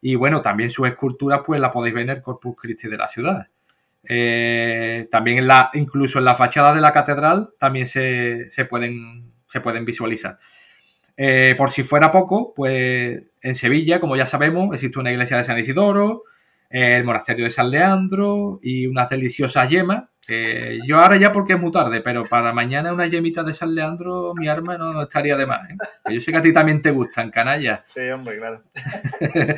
[0.00, 3.08] Y bueno, también sus esculturas, pues la podéis ver en el Corpus Christi de la
[3.08, 3.48] ciudad.
[4.04, 9.60] Eh, también en la, incluso en la fachada de la catedral también se, pueden, se
[9.60, 10.38] pueden visualizar.
[11.16, 15.44] Eh, por si fuera poco, pues en Sevilla, como ya sabemos, existe una iglesia de
[15.44, 16.22] San Isidoro,
[16.70, 20.04] el monasterio de San Leandro y unas deliciosas yemas.
[20.86, 24.34] Yo ahora ya porque es muy tarde, pero para mañana una yemita de San Leandro,
[24.34, 25.70] mi arma no estaría de más.
[25.70, 25.76] ¿eh?
[26.10, 27.82] Yo sé que a ti también te gustan, canalla.
[27.84, 28.62] Sí, hombre, claro.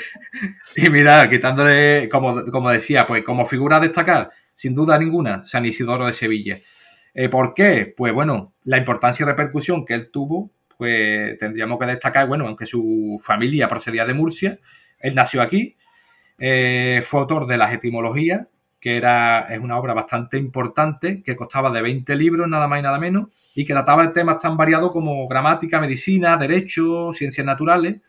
[0.76, 5.66] y mira, quitándole, como, como decía, pues como figura a destacar, sin duda ninguna, San
[5.66, 6.58] Isidoro de Sevilla.
[7.14, 7.92] Eh, ¿Por qué?
[7.96, 12.66] Pues bueno, la importancia y repercusión que él tuvo, pues tendríamos que destacar, bueno, aunque
[12.66, 14.58] su familia procedía de Murcia,
[14.98, 15.76] él nació aquí,
[16.38, 18.46] eh, fue autor de las etimologías,
[18.80, 22.82] que era, es una obra bastante importante, que costaba de 20 libros, nada más y
[22.82, 28.00] nada menos, y que trataba de temas tan variados como gramática, medicina, derecho, ciencias naturales,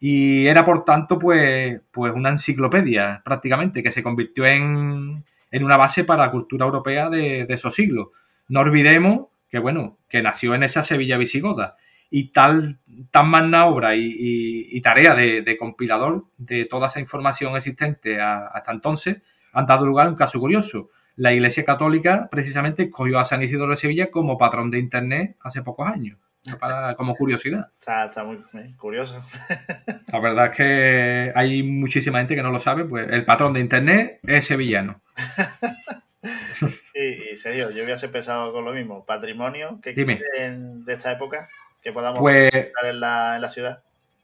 [0.00, 6.04] y era por tanto pues, pues una enciclopedia prácticamente, que se convirtió en, una base
[6.04, 8.08] para la cultura europea de, de esos siglos.
[8.48, 11.76] No olvidemos que, bueno, que nació en esa Sevilla visigoda
[12.10, 12.78] y tal
[13.10, 19.22] tan magna obra y, tarea de, compilador de toda esa información existente hasta entonces
[19.54, 20.90] han dado lugar a un caso curioso.
[21.16, 25.62] La Iglesia Católica precisamente escogió a San Isidro de Sevilla como patrón de Internet hace
[25.62, 26.18] pocos años,
[26.96, 27.68] como curiosidad.
[27.78, 28.42] Está, muy,
[28.76, 29.22] curioso.
[30.12, 33.60] La verdad es que hay muchísima gente que no lo sabe, pues el patrón de
[33.60, 35.00] Internet es sevillano.
[36.94, 39.04] y, serio, yo hubiese pensado con lo mismo.
[39.04, 41.48] Patrimonio, ¿qué de esta época?
[41.84, 42.50] que podamos pues,
[42.82, 43.82] en la, en la ciudad?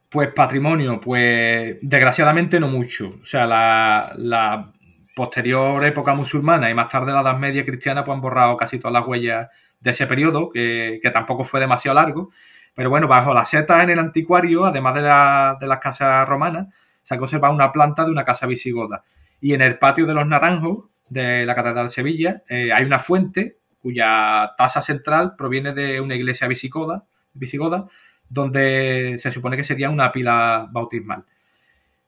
[0.08, 3.18] Pues patrimonio, pues desgraciadamente no mucho.
[3.22, 4.72] O sea, la,
[5.20, 8.94] posterior época musulmana y más tarde la Edad Media cristiana pues han borrado casi todas
[8.94, 12.30] las huellas de ese periodo, que, tampoco fue demasiado largo.
[12.74, 16.68] Pero bueno, bajo la seta en el anticuario, además de, la, de las casas romanas,
[17.02, 19.04] se ha conservado una planta de una casa visigoda.
[19.42, 22.98] Y en el patio de los Naranjos de la Catedral de Sevilla eh, hay una
[22.98, 27.04] fuente cuya tasa central proviene de una iglesia visigoda
[27.34, 27.86] visigoda,
[28.26, 31.24] donde se supone que sería una pila bautismal.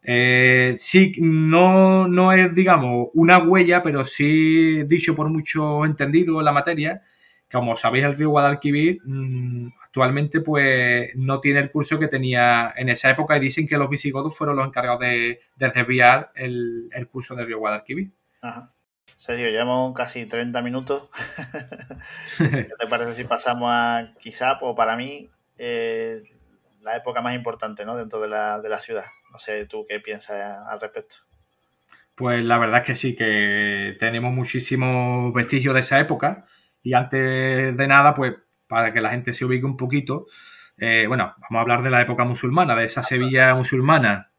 [0.02, 6.44] Eh, sí, no, no es, digamos, una huella, pero sí dicho por muchos entendidos en
[6.44, 7.02] la materia,
[7.50, 12.88] como sabéis, el río Guadalquivir mm, actualmente pues no tiene el curso que tenía en
[12.88, 17.46] esa época y dicen que los visigodos fueron los encargados de, desviar el, curso del
[17.46, 18.10] río Guadalquivir.
[18.40, 18.72] Ajá.
[19.18, 21.08] Sergio, llevamos casi 30 minutos.
[22.38, 26.22] ¿Qué te parece si pasamos a quizá, o para mí, eh,
[26.80, 27.96] la época más importante ¿no?
[27.96, 29.04] dentro de la, de la ciudad?
[29.32, 31.16] No sé tú qué piensas al respecto.
[32.14, 36.44] Pues la verdad es que sí, que tenemos muchísimos vestigios de esa época
[36.82, 38.34] y antes de nada, pues
[38.66, 40.26] para que la gente se ubique un poquito,
[40.76, 44.30] eh, bueno, vamos a hablar de la época musulmana, de esa Sevilla musulmana,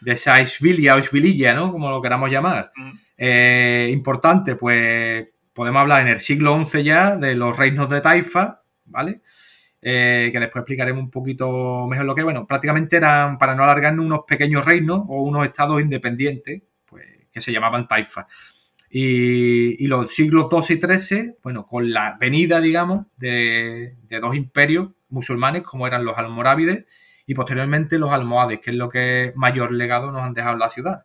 [0.00, 1.70] de esa Isbilia o Isbililla, ¿no?
[1.70, 2.72] Como lo queramos llamar.
[2.74, 2.90] Mm.
[3.16, 8.62] Eh, importante, pues podemos hablar en el siglo XI ya de los reinos de Taifa,
[8.86, 9.20] ¿vale?
[9.80, 14.04] Eh, que después explicaremos un poquito mejor lo que, bueno, prácticamente eran, para no alargarnos,
[14.04, 18.26] unos pequeños reinos o unos estados independientes, pues, que se llamaban Taifa.
[18.90, 24.90] Y, los siglos XII y XIII, bueno, con la venida, digamos, de, de, dos imperios
[25.10, 26.86] musulmanes, como eran los almorávides
[27.26, 31.04] y posteriormente los almohades, que es lo que mayor legado nos han dejado la ciudad.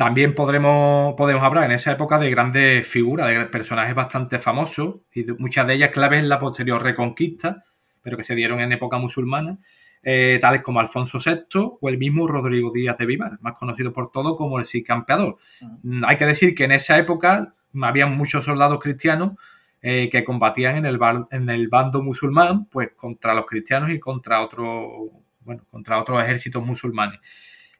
[0.00, 5.26] También podremos, podemos hablar en esa época de grandes figuras, de personajes bastante famosos, y
[5.32, 7.64] muchas de ellas claves en la posterior reconquista,
[8.00, 9.58] pero que se dieron en época musulmana,
[10.02, 14.10] eh, tales como Alfonso VI o el mismo Rodrigo Díaz de Vivar, más conocido por
[14.10, 15.36] todo como el Cid Campeador.
[15.82, 19.32] Mm, hay que decir que en esa época había muchos soldados cristianos
[19.82, 20.98] eh, que combatían en el,
[21.30, 25.10] en el bando musulmán, pues contra los cristianos y contra otros,
[25.40, 27.20] bueno, contra otros ejércitos musulmanes.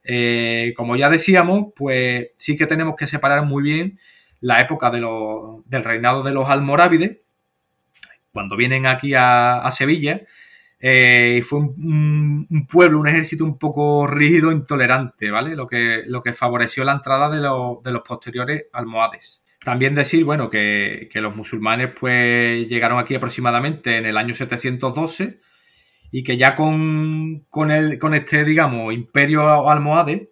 [0.05, 3.99] Eh, como ya decíamos, pues sí que tenemos que separar muy bien
[4.41, 7.19] la época del reinado de los almorávides,
[8.33, 10.23] cuando vienen aquí a, Sevilla,
[10.79, 15.55] eh, fue un, pueblo, un ejército un poco rígido, intolerante, ¿vale?
[15.55, 17.41] Lo que, lo que favoreció la entrada de,
[17.93, 19.43] los posteriores almohades.
[19.63, 25.41] También decir, bueno, que, que, los musulmanes pues llegaron aquí aproximadamente en el año 712
[26.11, 30.31] y que ya con, con, el, con este, digamos, imperio almohade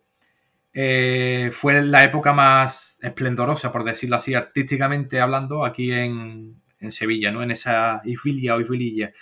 [0.72, 7.42] eh, fue la época más esplendorosa, por decirlo así, artísticamente hablando, aquí en, Sevilla, ¿no?
[7.42, 9.12] En esa Ifilia o Ifililla.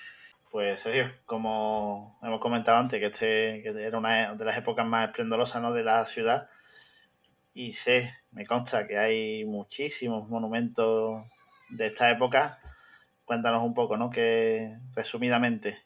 [0.50, 5.08] Pues Sergio, como hemos comentado antes, que este que era una de las épocas más
[5.08, 5.72] esplendorosas ¿no?
[5.72, 6.50] de la ciudad.
[7.54, 11.22] Y sé, me consta que hay muchísimos monumentos
[11.70, 12.58] de esta época.
[13.24, 14.10] Cuéntanos un poco, ¿no?
[14.10, 15.85] Que resumidamente,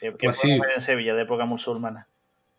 [0.00, 2.08] ¿Qué, pues en Sevilla de época musulmana?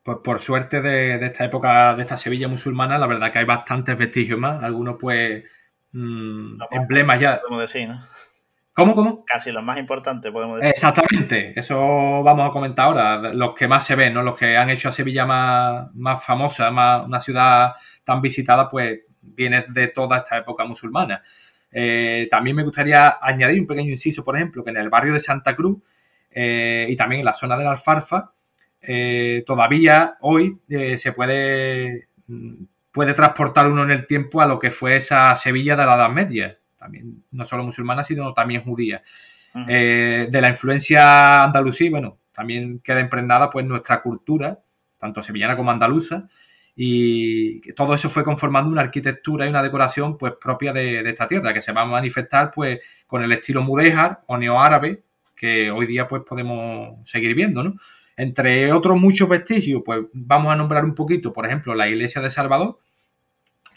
[0.04, 3.98] Pues por suerte de, esta época, de esta Sevilla musulmana, la verdad que hay bastantes
[3.98, 4.64] vestigios más.
[4.64, 5.44] Algunos, pues,
[5.92, 7.40] mmm, emblemas ya.
[7.42, 8.00] Podemos decir, ¿no?
[8.74, 9.26] ¿Cómo, cómo?
[9.26, 10.74] Casi los más importantes, podemos decir.
[10.74, 13.34] Exactamente, eso vamos a comentar ahora.
[13.34, 14.24] Los que más se ven, ¿no?
[14.24, 17.74] Los que han hecho a Sevilla más, más famosa, más una ciudad
[18.04, 21.22] tan visitada, pues viene de toda esta época musulmana.
[21.72, 25.20] Eh, también me gustaría añadir un pequeño inciso, por ejemplo, que en el barrio de
[25.20, 25.78] Santa Cruz
[26.32, 28.32] eh, y también en la zona de la alfarfa,
[28.82, 32.08] eh, todavía hoy eh, se puede,
[32.92, 36.10] puede transportar uno en el tiempo a lo que fue esa Sevilla de la Edad
[36.10, 39.04] Media, también no solo musulmana, sino también judía.
[39.54, 44.58] de la influencia andalusí, bueno, también queda impregnada pues nuestra cultura,
[44.98, 46.30] tanto sevillana como andaluza,
[46.74, 51.28] y todo eso fue conformando una arquitectura y una decoración pues propia de, de, esta
[51.28, 55.04] tierra que se va a manifestar pues con el estilo mudéjar o neoárabe
[55.42, 57.74] que hoy día pues podemos seguir viendo, ¿no?
[58.16, 62.30] Entre otros muchos vestigios, pues vamos a nombrar un poquito, por ejemplo, la iglesia de
[62.30, 62.78] Salvador,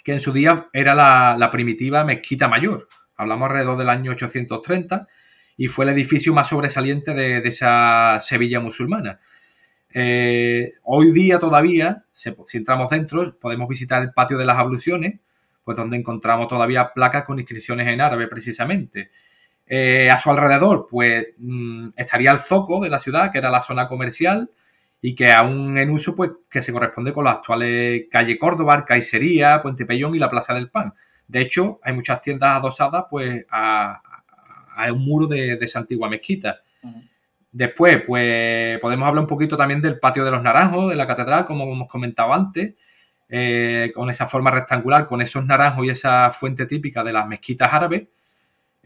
[0.05, 2.87] que en su día era la, primitiva mezquita mayor.
[3.17, 5.09] Hablamos alrededor del año 830
[5.57, 9.21] y fue el edificio más sobresaliente de, esa Sevilla musulmana.
[9.95, 15.21] Eh, hoy día todavía, si entramos dentro, podemos visitar el patio de las abluciones,
[15.65, 19.09] pues donde encontramos todavía placas con inscripciones en árabe precisamente.
[19.67, 23.63] Eh, a su alrededor, pues mm, estaría el zoco de la ciudad, que era la
[23.63, 24.51] zona comercial,
[25.01, 29.63] y que aún en uso, pues que se corresponde con las actuales calle Córdoba, Caicería,
[29.63, 30.95] Puente Pellón y la Plaza del Pan.
[31.29, 34.01] De hecho, hay muchas tiendas adosadas pues a,
[34.93, 36.61] un muro de, esa antigua mezquita.
[37.53, 41.47] Después, pues podemos hablar un poquito también del patio de los naranjos de la catedral,
[41.47, 42.75] como hemos comentado antes,
[43.29, 47.73] eh, con esa forma rectangular, con esos naranjos y esa fuente típica de las mezquitas
[47.73, 48.09] árabes.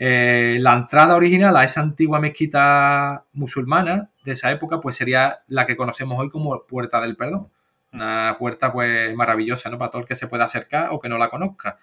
[0.01, 5.66] Eh, la entrada original a esa antigua mezquita musulmana de esa época, pues sería la
[5.66, 7.51] que conocemos hoy como Puerta del Perdón.
[7.92, 9.78] Una puerta, pues, maravillosa, ¿no?
[9.78, 11.78] Para todo el que se pueda acercar o que no la conozca.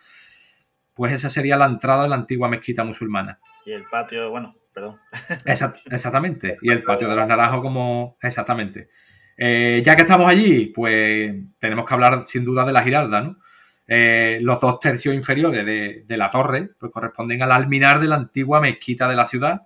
[0.93, 3.39] Pues esa sería la entrada de la antigua mezquita musulmana.
[3.66, 4.99] Y el patio, bueno, perdón.
[5.45, 6.57] exactamente.
[6.61, 8.18] Y el patio de los naranjos como...
[8.22, 8.89] Exactamente.
[9.38, 13.38] Eh, ya que estamos allí, pues tenemos que hablar sin duda de la giralda, ¿no?
[13.88, 18.59] Eh, los dos tercios inferiores de, la torre pues corresponden al alminar de la antigua
[18.59, 19.61] mezquita de la ciudad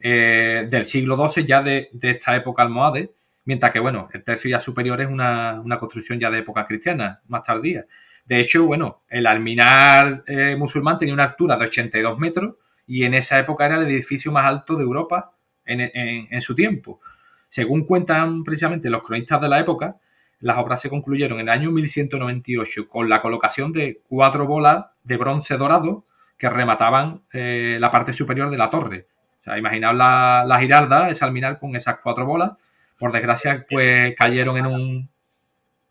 [0.00, 3.12] eh, del siglo XII, ya de, esta época almohade,
[3.44, 7.44] mientras que, bueno, el tercio ya superior es una, construcción ya de época cristiana, más
[7.44, 7.86] tardía.
[8.24, 12.56] De hecho, bueno, el alminar eh, musulmán tenía una altura de 82 metros
[12.86, 15.32] y en esa época era el edificio más alto de Europa
[15.64, 17.00] en su tiempo.
[17.48, 19.96] Según cuentan precisamente los cronistas de la época,
[20.42, 25.16] las obras se concluyeron en el año 1198 con la colocación de cuatro bolas de
[25.16, 26.04] bronce dorado
[26.36, 29.06] que remataban eh, la parte superior de la torre.
[29.40, 32.52] O sea, imaginaos la, la giralda, esa alminar con esas cuatro bolas.
[32.98, 35.10] Por desgracia, pues cayeron en un...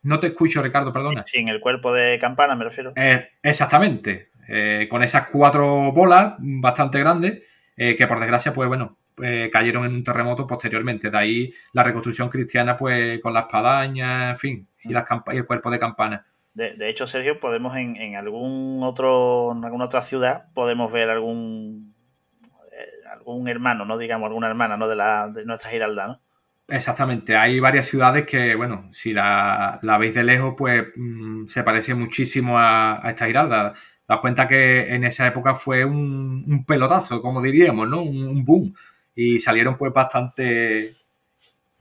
[0.04, 1.24] No te escucho, Ricardo, perdona.
[1.24, 2.92] Sí, en el cuerpo de campana me refiero.
[2.98, 4.32] Eh, exactamente.
[4.50, 7.42] Eh, con esas cuatro bolas bastante grandes,
[7.76, 11.10] que por desgracia, pues bueno, eh, cayeron en un terremoto posteriormente.
[11.10, 15.46] De ahí la reconstrucción cristiana, pues con la espadaña, en fin, y, las y el
[15.46, 16.26] cuerpo de campana.
[16.54, 21.96] De, hecho, Sergio, podemos en, algún otro, en alguna otra ciudad, podemos ver algún
[22.74, 24.90] eh, algún hermano, no digamos alguna hermana, ¿no?
[24.90, 26.22] De, la, de nuestra Giralda, ¿no?
[26.68, 31.94] Exactamente, hay varias ciudades que, bueno, si la, veis de lejos, pues mm, se parece
[31.94, 33.74] muchísimo a, esta Giralda.
[34.08, 38.02] Das cuenta que en esa época fue un, pelotazo, como diríamos, ¿no?
[38.02, 38.74] un boom
[39.16, 40.96] y salieron pues bastante,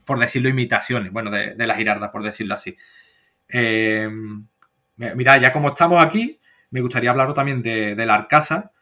[0.05, 2.77] por decirlo, imitaciones, bueno, de, de la girarda, por decirlo así.
[3.53, 4.09] Eh,
[4.97, 6.39] mira, ya como estamos aquí,
[6.71, 8.73] me gustaría hablaros también de, la Arcasa.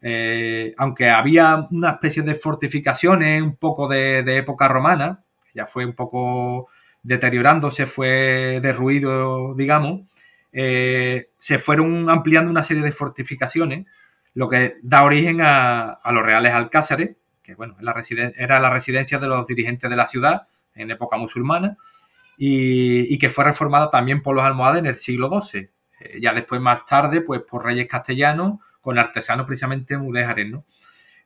[0.00, 5.22] Eh, aunque había una especie de fortificaciones un poco de, época romana,
[5.54, 6.68] ya fue un poco
[7.02, 10.02] deteriorándose, fue derruido, digamos,
[10.52, 13.86] eh, se fueron ampliando una serie de fortificaciones,
[14.34, 17.16] lo que da origen a, a los reales alcázares,
[17.46, 21.76] que bueno, era la residencia de los dirigentes de la ciudad en época musulmana
[22.36, 25.70] y, que fue reformada también por los almohades en el siglo XII.
[26.00, 30.64] Eh, ya después, más tarde, pues por reyes castellanos con artesanos precisamente mudéjares, ¿no?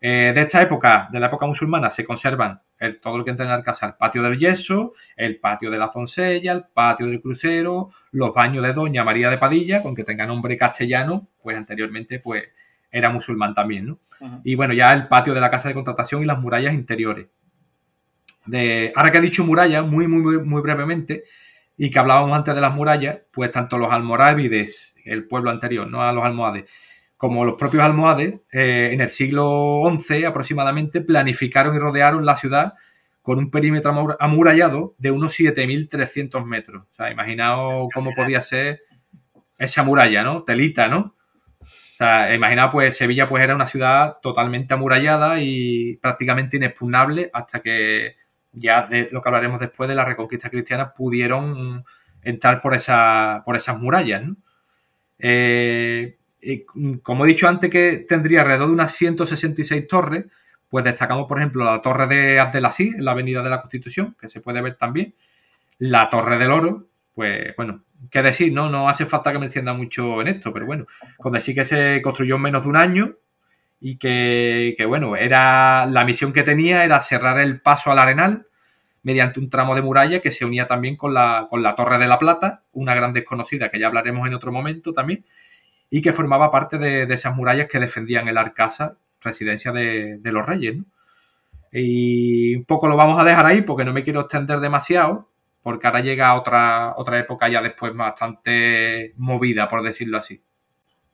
[0.02, 2.60] Eh, de esta época, de la época musulmana, se conservan
[3.02, 5.90] todo lo que entra en la casa, el patio del yeso, el patio de la
[5.90, 10.24] Foncella, el patio del crucero, los baños de Doña María de Padilla, con que tenga
[10.24, 12.48] nombre castellano, pues anteriormente pues
[12.90, 13.98] era musulmán también, ¿no?
[14.44, 17.28] Y bueno, ya el patio de la casa de contratación y las murallas interiores.
[18.46, 21.24] De, ahora que he dicho murallas, muy, muy, muy brevemente,
[21.76, 26.02] y que hablábamos antes de las murallas, pues tanto los almorávides, el pueblo anterior, no
[26.02, 26.64] a los almohades,
[27.16, 32.74] como los propios almohades, eh, en el siglo XI aproximadamente, planificaron y rodearon la ciudad
[33.22, 36.84] con un perímetro amurallado de unos 7.300 metros.
[36.90, 38.80] O sea, imaginaos cómo podía ser
[39.58, 40.42] esa muralla, ¿no?
[40.42, 41.14] Telita, ¿no?
[42.04, 48.16] Sea, imagina, pues Sevilla pues era una ciudad totalmente amurallada y prácticamente inexpugnable hasta que
[48.52, 51.84] ya de lo que hablaremos después de la reconquista cristiana pudieron
[52.22, 54.22] entrar por, esa, por esas murallas.
[55.18, 56.16] Eh,
[57.02, 60.24] como he dicho antes que tendría alrededor de unas 166 torres,
[60.70, 64.28] pues destacamos, por ejemplo, la torre de Abdelasí, en la avenida de la Constitución, que
[64.28, 65.14] se puede ver también,
[65.78, 66.86] la torre del Oro,
[67.20, 68.70] pues bueno, qué decir, ¿no?
[68.70, 70.86] No hace falta que me entienda mucho en esto, pero bueno,
[71.18, 73.14] con decir que se construyó en menos de un año
[73.78, 78.46] y que, bueno, era la misión que tenía era cerrar el paso al Arenal
[79.02, 82.06] mediante un tramo de muralla que se unía también con la, con la Torre de
[82.06, 85.26] la Plata, una gran desconocida que ya hablaremos en otro momento también,
[85.90, 90.46] y que formaba parte de, esas murallas que defendían el Arcasa, residencia de, de los
[90.46, 90.78] reyes.
[91.70, 95.28] Y un poco lo vamos a dejar ahí porque no me quiero extender demasiado,
[95.62, 100.42] porque ahora llega otra, otra época ya después bastante movida, por decirlo así.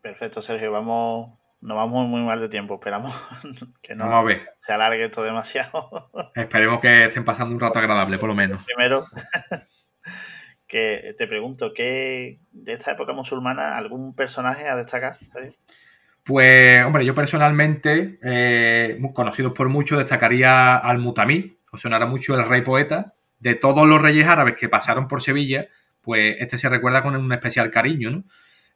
[0.00, 0.70] Perfecto, Sergio.
[0.70, 2.74] Vamos, nos vamos muy mal de tiempo.
[2.74, 3.12] Esperamos
[3.82, 4.48] que no Vamos a ver.
[4.60, 6.10] se alargue esto demasiado.
[6.34, 8.64] Esperemos que estén pasando un rato agradable, por lo menos.
[8.64, 9.06] Primero,
[10.68, 15.18] que te pregunto, ¿qué de esta época musulmana algún personaje a destacar?
[16.24, 22.34] Pues, hombre, yo personalmente, eh, muy conocidos por mucho, destacaría al Mutamí, os sonará mucho
[22.34, 23.14] el rey poeta.
[23.38, 25.68] De todos los reyes árabes que pasaron por Sevilla,
[26.00, 28.24] pues este se recuerda con un especial cariño, ¿no?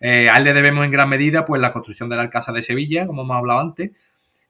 [0.00, 2.62] Eh, a él le debemos en gran medida pues la construcción de la Alcázar de
[2.62, 3.90] Sevilla, como hemos hablado antes,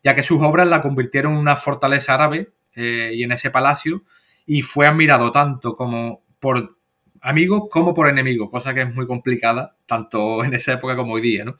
[0.03, 4.05] ya que sus obras la convirtieron en una fortaleza árabe eh, y en ese palacio
[4.47, 6.77] y fue admirado tanto como por
[7.21, 11.21] amigos como por enemigos, cosa que es muy complicada tanto en esa época como hoy
[11.21, 11.57] día, ¿no?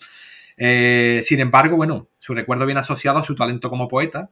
[0.57, 4.31] Eh, sin embargo, bueno, su recuerdo viene asociado a su talento como poeta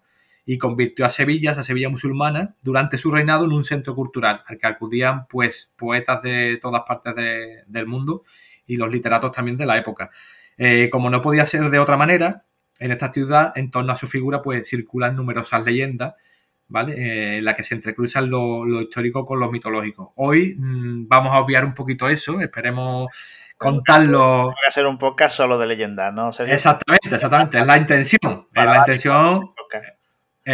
[0.50, 4.56] y convirtió a Sevilla, a Sevilla musulmana, durante su reinado en un centro cultural al
[4.56, 8.22] que acudían pues poetas de todas partes de- del mundo
[8.66, 10.10] y los literatos también de la época.
[10.56, 12.44] Eh, como no podía ser de otra manera,
[12.80, 16.14] en esta ciudad, en torno a su figura, pues circulan numerosas leyendas,
[16.66, 16.94] ¿vale?
[16.94, 20.14] Eh, en las que se entrecruzan lo, lo histórico con lo mitológico.
[20.16, 23.12] Hoy mm, vamos a obviar un poquito eso, esperemos
[23.58, 24.44] contarlo.
[24.44, 26.30] Voy a hacer un podcast solo de leyendas, ¿no?
[26.54, 28.48] Exactamente, exactamente, es la intención.
[28.54, 29.50] Es la intención.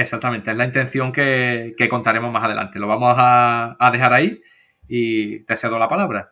[0.00, 2.78] Exactamente, es la intención que, que contaremos más adelante.
[2.78, 4.40] Lo vamos a, a dejar ahí
[4.88, 6.30] y te cedo la palabra.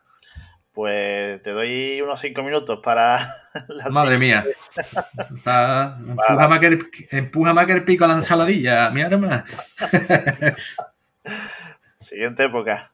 [0.73, 3.17] Pues te doy unos cinco minutos para
[3.69, 4.43] la Madre mía.
[5.35, 9.45] Está- empújame, a que el, empújame a que el pico a la ensaladilla, mi arma.
[11.99, 12.91] siguiente época.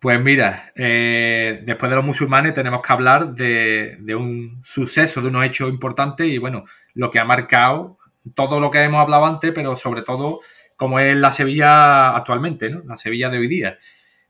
[0.00, 5.28] Pues mira, eh, después de los musulmanes tenemos que hablar de, de un suceso, de
[5.28, 7.98] unos hechos importantes y bueno, lo que ha marcado
[8.34, 10.40] todo lo que hemos hablado antes, pero sobre todo
[10.76, 12.82] como es la Sevilla actualmente, ¿no?
[12.84, 13.78] La Sevilla de hoy día.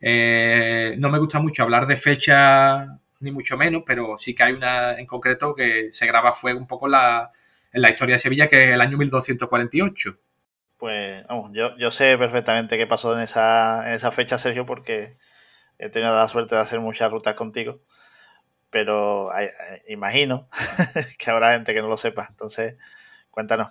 [0.00, 2.86] Eh, no me gusta mucho hablar de fecha,
[3.20, 6.58] ni mucho menos, pero sí que hay una en concreto que se graba a fuego
[6.58, 7.32] un poco la,
[7.72, 10.18] en la historia de Sevilla, que es el año 1248.
[10.76, 15.16] Pues vamos, yo, yo sé perfectamente qué pasó en esa, en esa fecha, Sergio, porque
[15.78, 17.80] he tenido la suerte de hacer muchas rutas contigo.
[18.70, 19.30] Pero
[19.88, 20.48] imagino
[21.18, 22.26] que habrá gente que no lo sepa.
[22.30, 22.76] Entonces,
[23.30, 23.70] cuéntanos.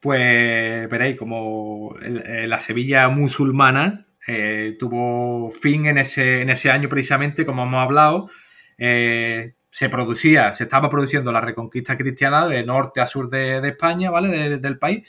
[0.00, 6.88] Pues veréis, como eh, la Sevilla musulmana eh, tuvo fin en ese, en ese año
[6.88, 8.30] precisamente, como hemos hablado,
[8.78, 14.10] eh, se producía, se estaba produciendo la reconquista cristiana de norte a sur de, España,
[14.10, 14.28] ¿vale?
[14.28, 15.06] De- del país.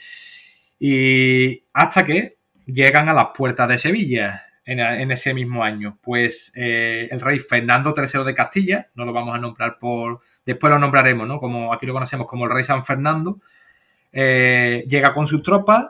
[0.78, 2.36] Y hasta que
[2.66, 5.98] llegan a las puertas de Sevilla en, ese mismo año.
[6.02, 10.20] Pues el rey Fernando III de Castilla, no lo vamos a nombrar por...
[10.44, 11.38] Después lo nombraremos, ¿no?
[11.38, 13.40] Como aquí lo conocemos como el rey San Fernando,
[14.12, 15.86] eh, llega con sus tropas,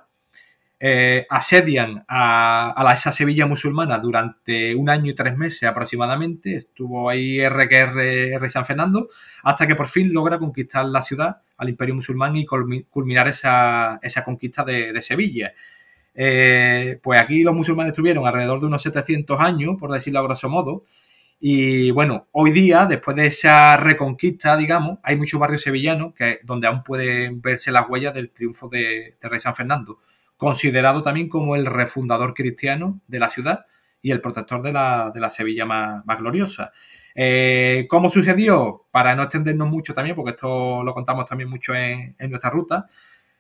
[0.85, 6.57] eh, asedian a, la, esa Sevilla musulmana durante un año y tres meses aproximadamente.
[6.57, 8.01] Estuvo ahí RQR
[8.35, 9.09] R San Fernando,
[9.45, 14.01] hasta que por fin logra conquistar la ciudad al imperio musulmán y culmi- culminar esa,
[14.03, 15.53] esa conquista de, Sevilla.
[16.15, 20.49] Eh, pues aquí los musulmanes estuvieron alrededor de unos 700 años, por decirlo a grosso
[20.49, 20.85] modo.
[21.45, 26.69] Y bueno, hoy día, después de esa reconquista, digamos, hay muchos barrios sevillanos que, donde
[26.69, 29.99] aún pueden verse las huellas del triunfo de, de Rey San Fernando,
[30.37, 33.67] considerado también como el refundador cristiano de la ciudad
[34.01, 36.71] y el protector de la, de la Sevilla más, más gloriosa.
[37.13, 38.85] Eh, ¿Cómo sucedió?
[38.93, 42.87] Para no extendernos mucho también, porque esto lo contamos también mucho en, en nuestra ruta,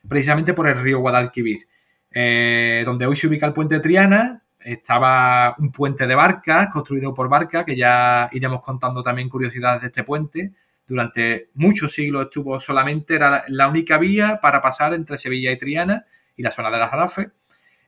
[0.08, 1.68] precisamente por el río Guadalquivir,
[2.10, 7.28] eh, donde hoy se ubica el puente Triana, estaba un puente de barcas, construido por
[7.28, 10.52] barcas, que ya iremos contando también curiosidades de este puente.
[10.86, 16.04] Durante muchos siglos estuvo solamente, era la única vía para pasar entre Sevilla y Triana
[16.36, 17.28] y la zona de las Jarafes.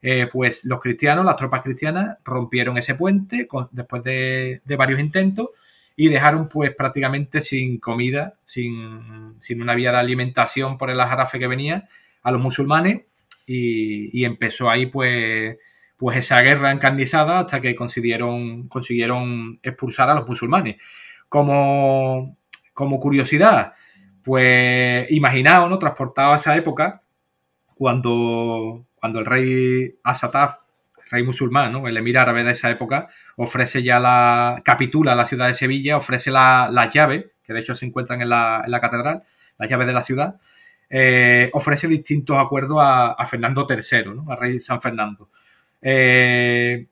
[0.02, 5.48] Eh, pues los cristianos, las tropas cristianas, rompieron ese puente después de, de varios intentos
[5.96, 11.38] y dejaron pues prácticamente sin comida, sin, sin una vía de alimentación por el Jarafe
[11.38, 11.88] que venía
[12.22, 13.02] a los musulmanes
[13.46, 15.56] y, y empezó ahí pues
[16.04, 20.76] pues esa guerra encarnizada hasta que consiguieron, consiguieron expulsar a los musulmanes.
[21.30, 22.36] Como,
[22.74, 23.72] como curiosidad,
[24.22, 25.78] pues imaginaos, ¿no?
[25.78, 27.00] Transportado a esa época,
[27.74, 30.56] cuando, cuando el rey Asataf,
[31.10, 31.88] rey musulmán, ¿no?
[31.88, 36.30] el emir árabe de esa época, ofrece ya la, capitula la ciudad de Sevilla, ofrece
[36.30, 39.22] la- las llaves, que de hecho se encuentran en la, en la catedral,
[39.58, 40.36] las llaves de la ciudad,
[40.90, 44.30] eh, ofrece distintos acuerdos a, a Fernando III, ¿no?
[44.30, 45.30] al rey San Fernando.
[45.84, 46.88] Eh,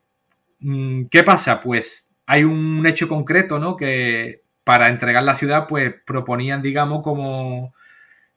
[0.59, 1.61] mm, ¿Qué pasa?
[1.61, 3.75] Pues hay un hecho concreto, ¿no?
[3.75, 7.73] Que para entregar la ciudad, pues proponían, digamos, como,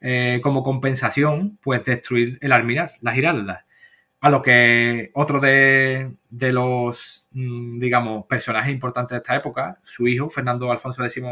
[0.01, 3.65] eh, como compensación, pues destruir el alminar, las giraldas.
[4.21, 10.29] A lo que otro de, los, mm, digamos, personajes importantes de esta época, su hijo,
[10.29, 11.23] Fernando Alfonso X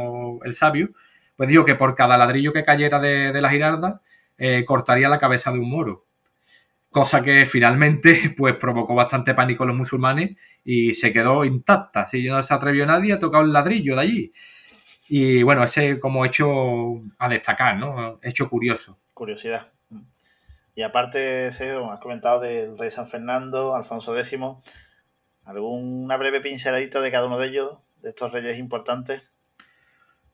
[0.44, 0.90] el Sabio,
[1.36, 4.02] pues dijo que por cada ladrillo que cayera de, la girarda,
[4.38, 6.06] eh, cortaría la cabeza de un moro.
[6.96, 12.04] Cosa que finalmente pues provocó bastante pánico en los musulmanes y se quedó intacta.
[12.04, 14.34] Así no se atrevió nadie a tocar un ladrillo de allí.
[15.10, 18.18] Y bueno, ese como hecho a destacar, ¿no?
[18.24, 18.98] Hecho curioso.
[19.14, 19.74] Curiosidad.
[20.74, 24.40] Y aparte, Sergio, has comentado del rey San Fernando, Alfonso X.
[25.44, 29.22] ¿Alguna breve pinceladita de cada uno de ellos, de estos reyes importantes?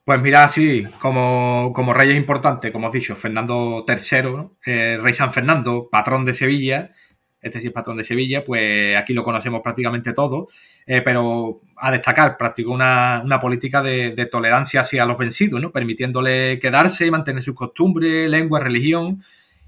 [0.03, 5.31] Pues mira, sí, como, como reyes importantes, como has dicho, Fernando III, eh, rey San
[5.31, 6.91] Fernando, patrón de Sevilla,
[7.39, 10.47] este sí es patrón de Sevilla, pues aquí lo conocemos prácticamente todo,
[10.87, 15.71] eh, pero a destacar, practicó una, política de, tolerancia hacia los vencidos, ¿no?
[15.71, 19.23] permitiéndole quedarse, y mantener sus costumbres, lengua, religión,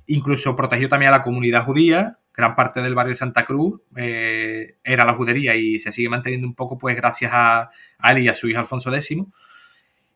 [0.08, 4.78] incluso protegió también a la comunidad judía, gran parte del barrio de Santa Cruz eh,
[4.84, 7.70] era la judería y se sigue manteniendo un poco pues gracias a,
[8.00, 9.20] a él y a su hijo Alfonso X.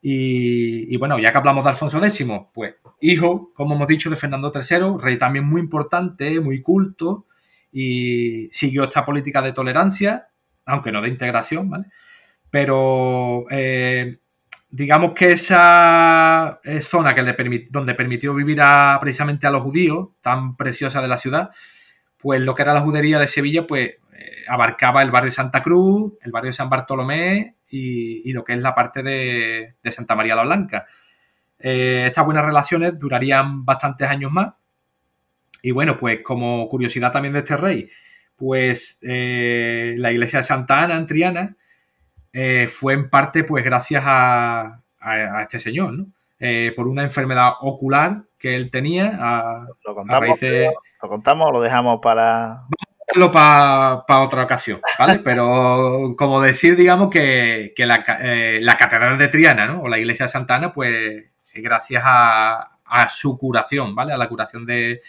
[0.01, 4.51] Y, bueno, ya que hablamos de Alfonso X, pues hijo, como hemos dicho, de Fernando
[4.53, 7.25] III, rey también muy importante, muy culto,
[7.71, 10.29] y siguió esta política de tolerancia,
[10.65, 11.85] aunque no de integración, ¿vale?
[12.49, 14.19] Pero eh,
[14.69, 20.09] digamos que esa eh, zona que le donde permitió vivir a, precisamente a los judíos,
[20.21, 21.51] tan preciosa de la ciudad,
[22.17, 23.95] pues lo que era la judería de Sevilla, pues
[24.47, 28.59] abarcaba el barrio de Santa Cruz, el barrio de San Bartolomé y, lo que es
[28.59, 30.85] la parte de, Santa María la Blanca.
[31.59, 34.53] estas buenas relaciones durarían bastantes años más
[35.61, 37.89] y bueno, pues como curiosidad también de este rey,
[38.35, 41.55] pues eh, la iglesia de Santa Ana en Triana
[42.31, 44.81] eh, fue en parte pues gracias a,
[45.41, 46.05] este señor, ¿no?
[46.39, 49.65] Eh, por una enfermedad ocular que él tenía.
[49.85, 50.39] ¿Lo, contamos,
[51.01, 52.61] ¿Lo contamos o lo dejamos para...?
[53.15, 55.19] A para otra ocasión, ¿vale?
[55.23, 59.81] Pero como decir, digamos, que, la, catedral de Triana, ¿no?
[59.81, 61.23] O la iglesia de Santa Ana, pues
[61.55, 64.13] gracias a, a su curación, ¿vale?
[64.13, 65.01] A la curación de,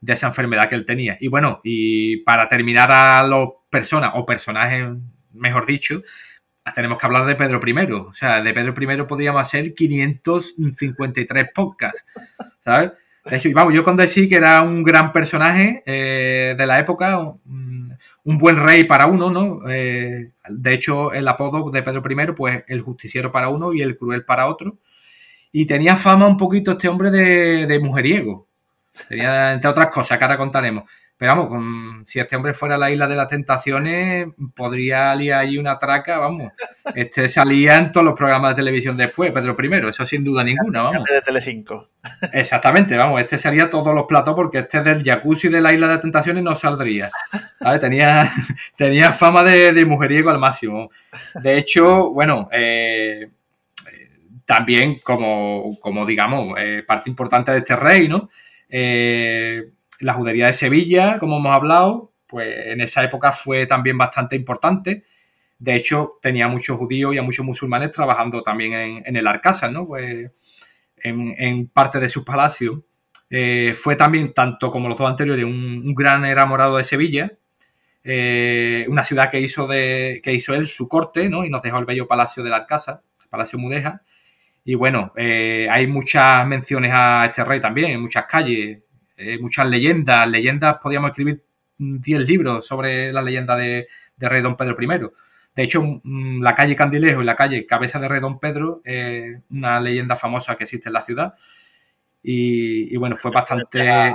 [0.00, 1.16] de esa enfermedad que él tenía.
[1.20, 4.86] Y bueno, y para terminar a las personas o personajes,
[5.32, 6.02] mejor dicho,
[6.74, 7.92] tenemos que hablar de Pedro I.
[7.92, 12.04] O sea, de Pedro I podríamos hacer 553 podcasts,
[12.60, 12.92] ¿sabes?
[13.28, 17.98] Hecho, vamos, yo cuando decir que era un gran personaje eh, de la época, un,
[18.24, 19.68] buen rey para uno, ¿no?
[19.68, 23.96] Eh, de hecho, el apodo de Pedro I, pues el justiciero para uno y el
[23.96, 24.78] cruel para otro.
[25.52, 28.46] Y tenía fama un poquito este hombre de, de mujeriego.
[28.92, 30.84] Sería, entre otras cosas, que ahora contaremos.
[31.18, 35.56] Pero vamos, si este hombre fuera a la isla de las tentaciones, podría liar ahí
[35.56, 36.52] una traca, vamos.
[36.94, 40.82] Este salía en todos los programas de televisión después, Pedro I, eso sin duda ninguna,
[40.82, 41.04] vamos.
[41.04, 41.88] De Telecinco.
[42.34, 45.94] Exactamente, vamos, este sería todos los platos porque este del jacuzzi de la isla de
[45.94, 47.10] las tentaciones no saldría.
[47.80, 48.30] Tenía,
[48.76, 50.90] tenía fama de, mujeriego al máximo.
[51.42, 53.30] De hecho, bueno, eh,
[54.44, 58.28] también como, como digamos, eh, parte importante de este rey, ¿no?
[58.68, 59.70] Eh,
[60.00, 65.04] la judería de Sevilla, como hemos hablado, pues en esa época fue también bastante importante.
[65.58, 69.86] De hecho, tenía muchos judíos y a muchos musulmanes trabajando también en, el Arcasa, ¿no?
[69.86, 70.30] Pues
[71.02, 72.80] en, parte de sus palacios.
[73.30, 77.32] Eh, fue también, tanto como los dos anteriores, un, gran enamorado de Sevilla,
[78.04, 81.44] eh, una ciudad que hizo, de, que hizo él su corte, ¿no?
[81.44, 84.02] Y nos dejó el bello palacio del Arcasa, el Palacio Mudeja.
[84.64, 88.80] Y bueno, eh, hay muchas menciones a este rey también, en muchas calles,
[89.16, 90.28] eh, muchas leyendas.
[90.28, 91.42] Leyendas, podríamos escribir
[91.78, 93.88] 10 libros sobre la leyenda de,
[94.18, 95.10] rey don Pedro I.
[95.56, 99.80] De hecho, la calle Candilejo y la calle Cabeza de Rey Don Pedro es una
[99.80, 101.34] leyenda famosa que existe en la ciudad.
[102.22, 104.14] Y, bueno, fue bastante...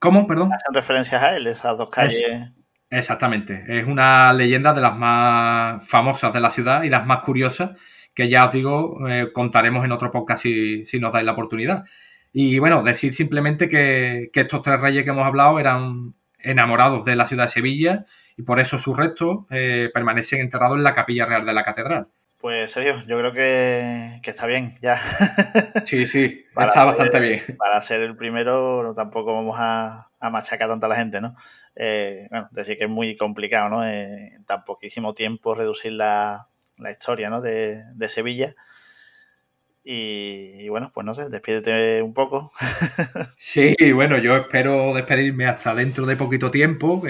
[0.00, 0.26] ¿Cómo?
[0.26, 0.52] Perdón.
[0.52, 2.50] Hacen referencias a él, esas dos calles.
[2.90, 3.64] exactamente.
[3.68, 7.70] Es una leyenda de las más famosas de la ciudad y las más curiosas
[8.12, 11.84] que ya os digo, eh, contaremos en otro podcast si, si, nos dais la oportunidad.
[12.38, 17.26] Y bueno, decir simplemente que, estos tres reyes que hemos hablado eran enamorados de la
[17.26, 18.04] ciudad de Sevilla
[18.36, 22.08] y por eso sus restos eh, permanecen enterrados en la capilla real de la catedral.
[22.38, 25.00] Pues Sergio, yo creo que, está bien ya.
[25.86, 27.56] Sí, sí, está bastante bien.
[27.56, 31.36] Para ser el primero tampoco vamos a, machacar tanto a la gente, ¿no?
[31.74, 33.82] Eh, bueno, decir que es muy complicado, ¿no?
[33.82, 37.40] en tan poquísimo tiempo reducir la, la historia ¿no?
[37.40, 37.80] de,
[38.10, 38.54] Sevilla.
[39.88, 42.50] Y, bueno, pues no sé, despídete un poco.
[43.36, 47.02] Sí, bueno, yo espero despedirme hasta dentro de poquito tiempo.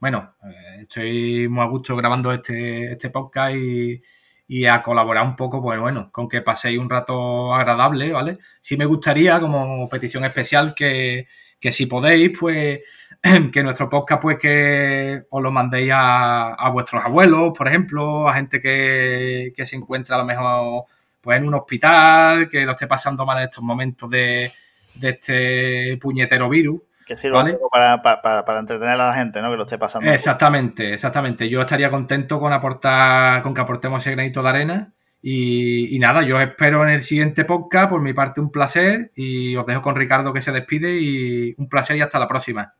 [0.00, 4.02] bueno, eh, estoy muy a gusto grabando este, este podcast y,
[4.46, 8.38] y, a colaborar un poco, pues bueno, con que paséis un rato agradable, ¿vale?
[8.60, 11.26] Sí me gustaría, como petición especial, que,
[11.58, 12.80] que si podéis, pues
[13.52, 18.60] que nuestro podcast, pues que os lo mandéis a, vuestros abuelos, por ejemplo, a gente
[18.60, 20.84] que, se encuentra a lo mejor
[21.24, 24.52] pues en un hospital, que lo esté pasando mal en estos momentos de,
[24.96, 26.82] de este puñetero virus.
[27.06, 29.50] Que sirva poco para, para, para, entretener a la gente, ¿no?
[29.50, 30.10] Que lo esté pasando.
[30.10, 31.48] Exactamente, exactamente.
[31.48, 34.92] Yo estaría contento con aportar, con que aportemos ese granito de arena.
[35.20, 37.90] Y, y, nada, yo espero en el siguiente podcast.
[37.90, 39.10] Por mi parte, un placer.
[39.16, 40.98] Y os dejo con Ricardo que se despide.
[40.98, 42.74] Y un placer y hasta la próxima.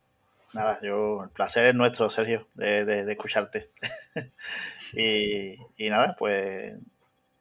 [0.55, 3.69] Nada, yo, el placer es nuestro, Sergio, de, de, de escucharte.
[4.95, 6.79] y, y, nada, pues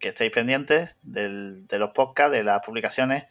[0.03, 3.25] que estéis pendientes del, de los podcasts, de las publicaciones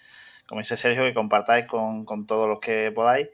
[0.47, 3.31] como dice Sergio, que compartáis con, con todos los que podáis.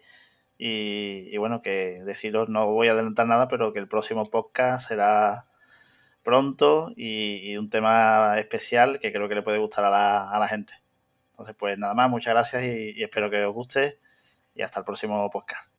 [0.56, 5.46] Y, bueno, que deciros, no voy a adelantar nada, pero que el próximo podcast será
[6.22, 10.38] pronto y, y, un tema especial que creo que le puede gustar a la, a
[10.38, 10.74] la gente.
[11.32, 13.98] Entonces, pues nada más, muchas gracias y, y espero que os guste
[14.54, 15.77] y hasta el próximo podcast.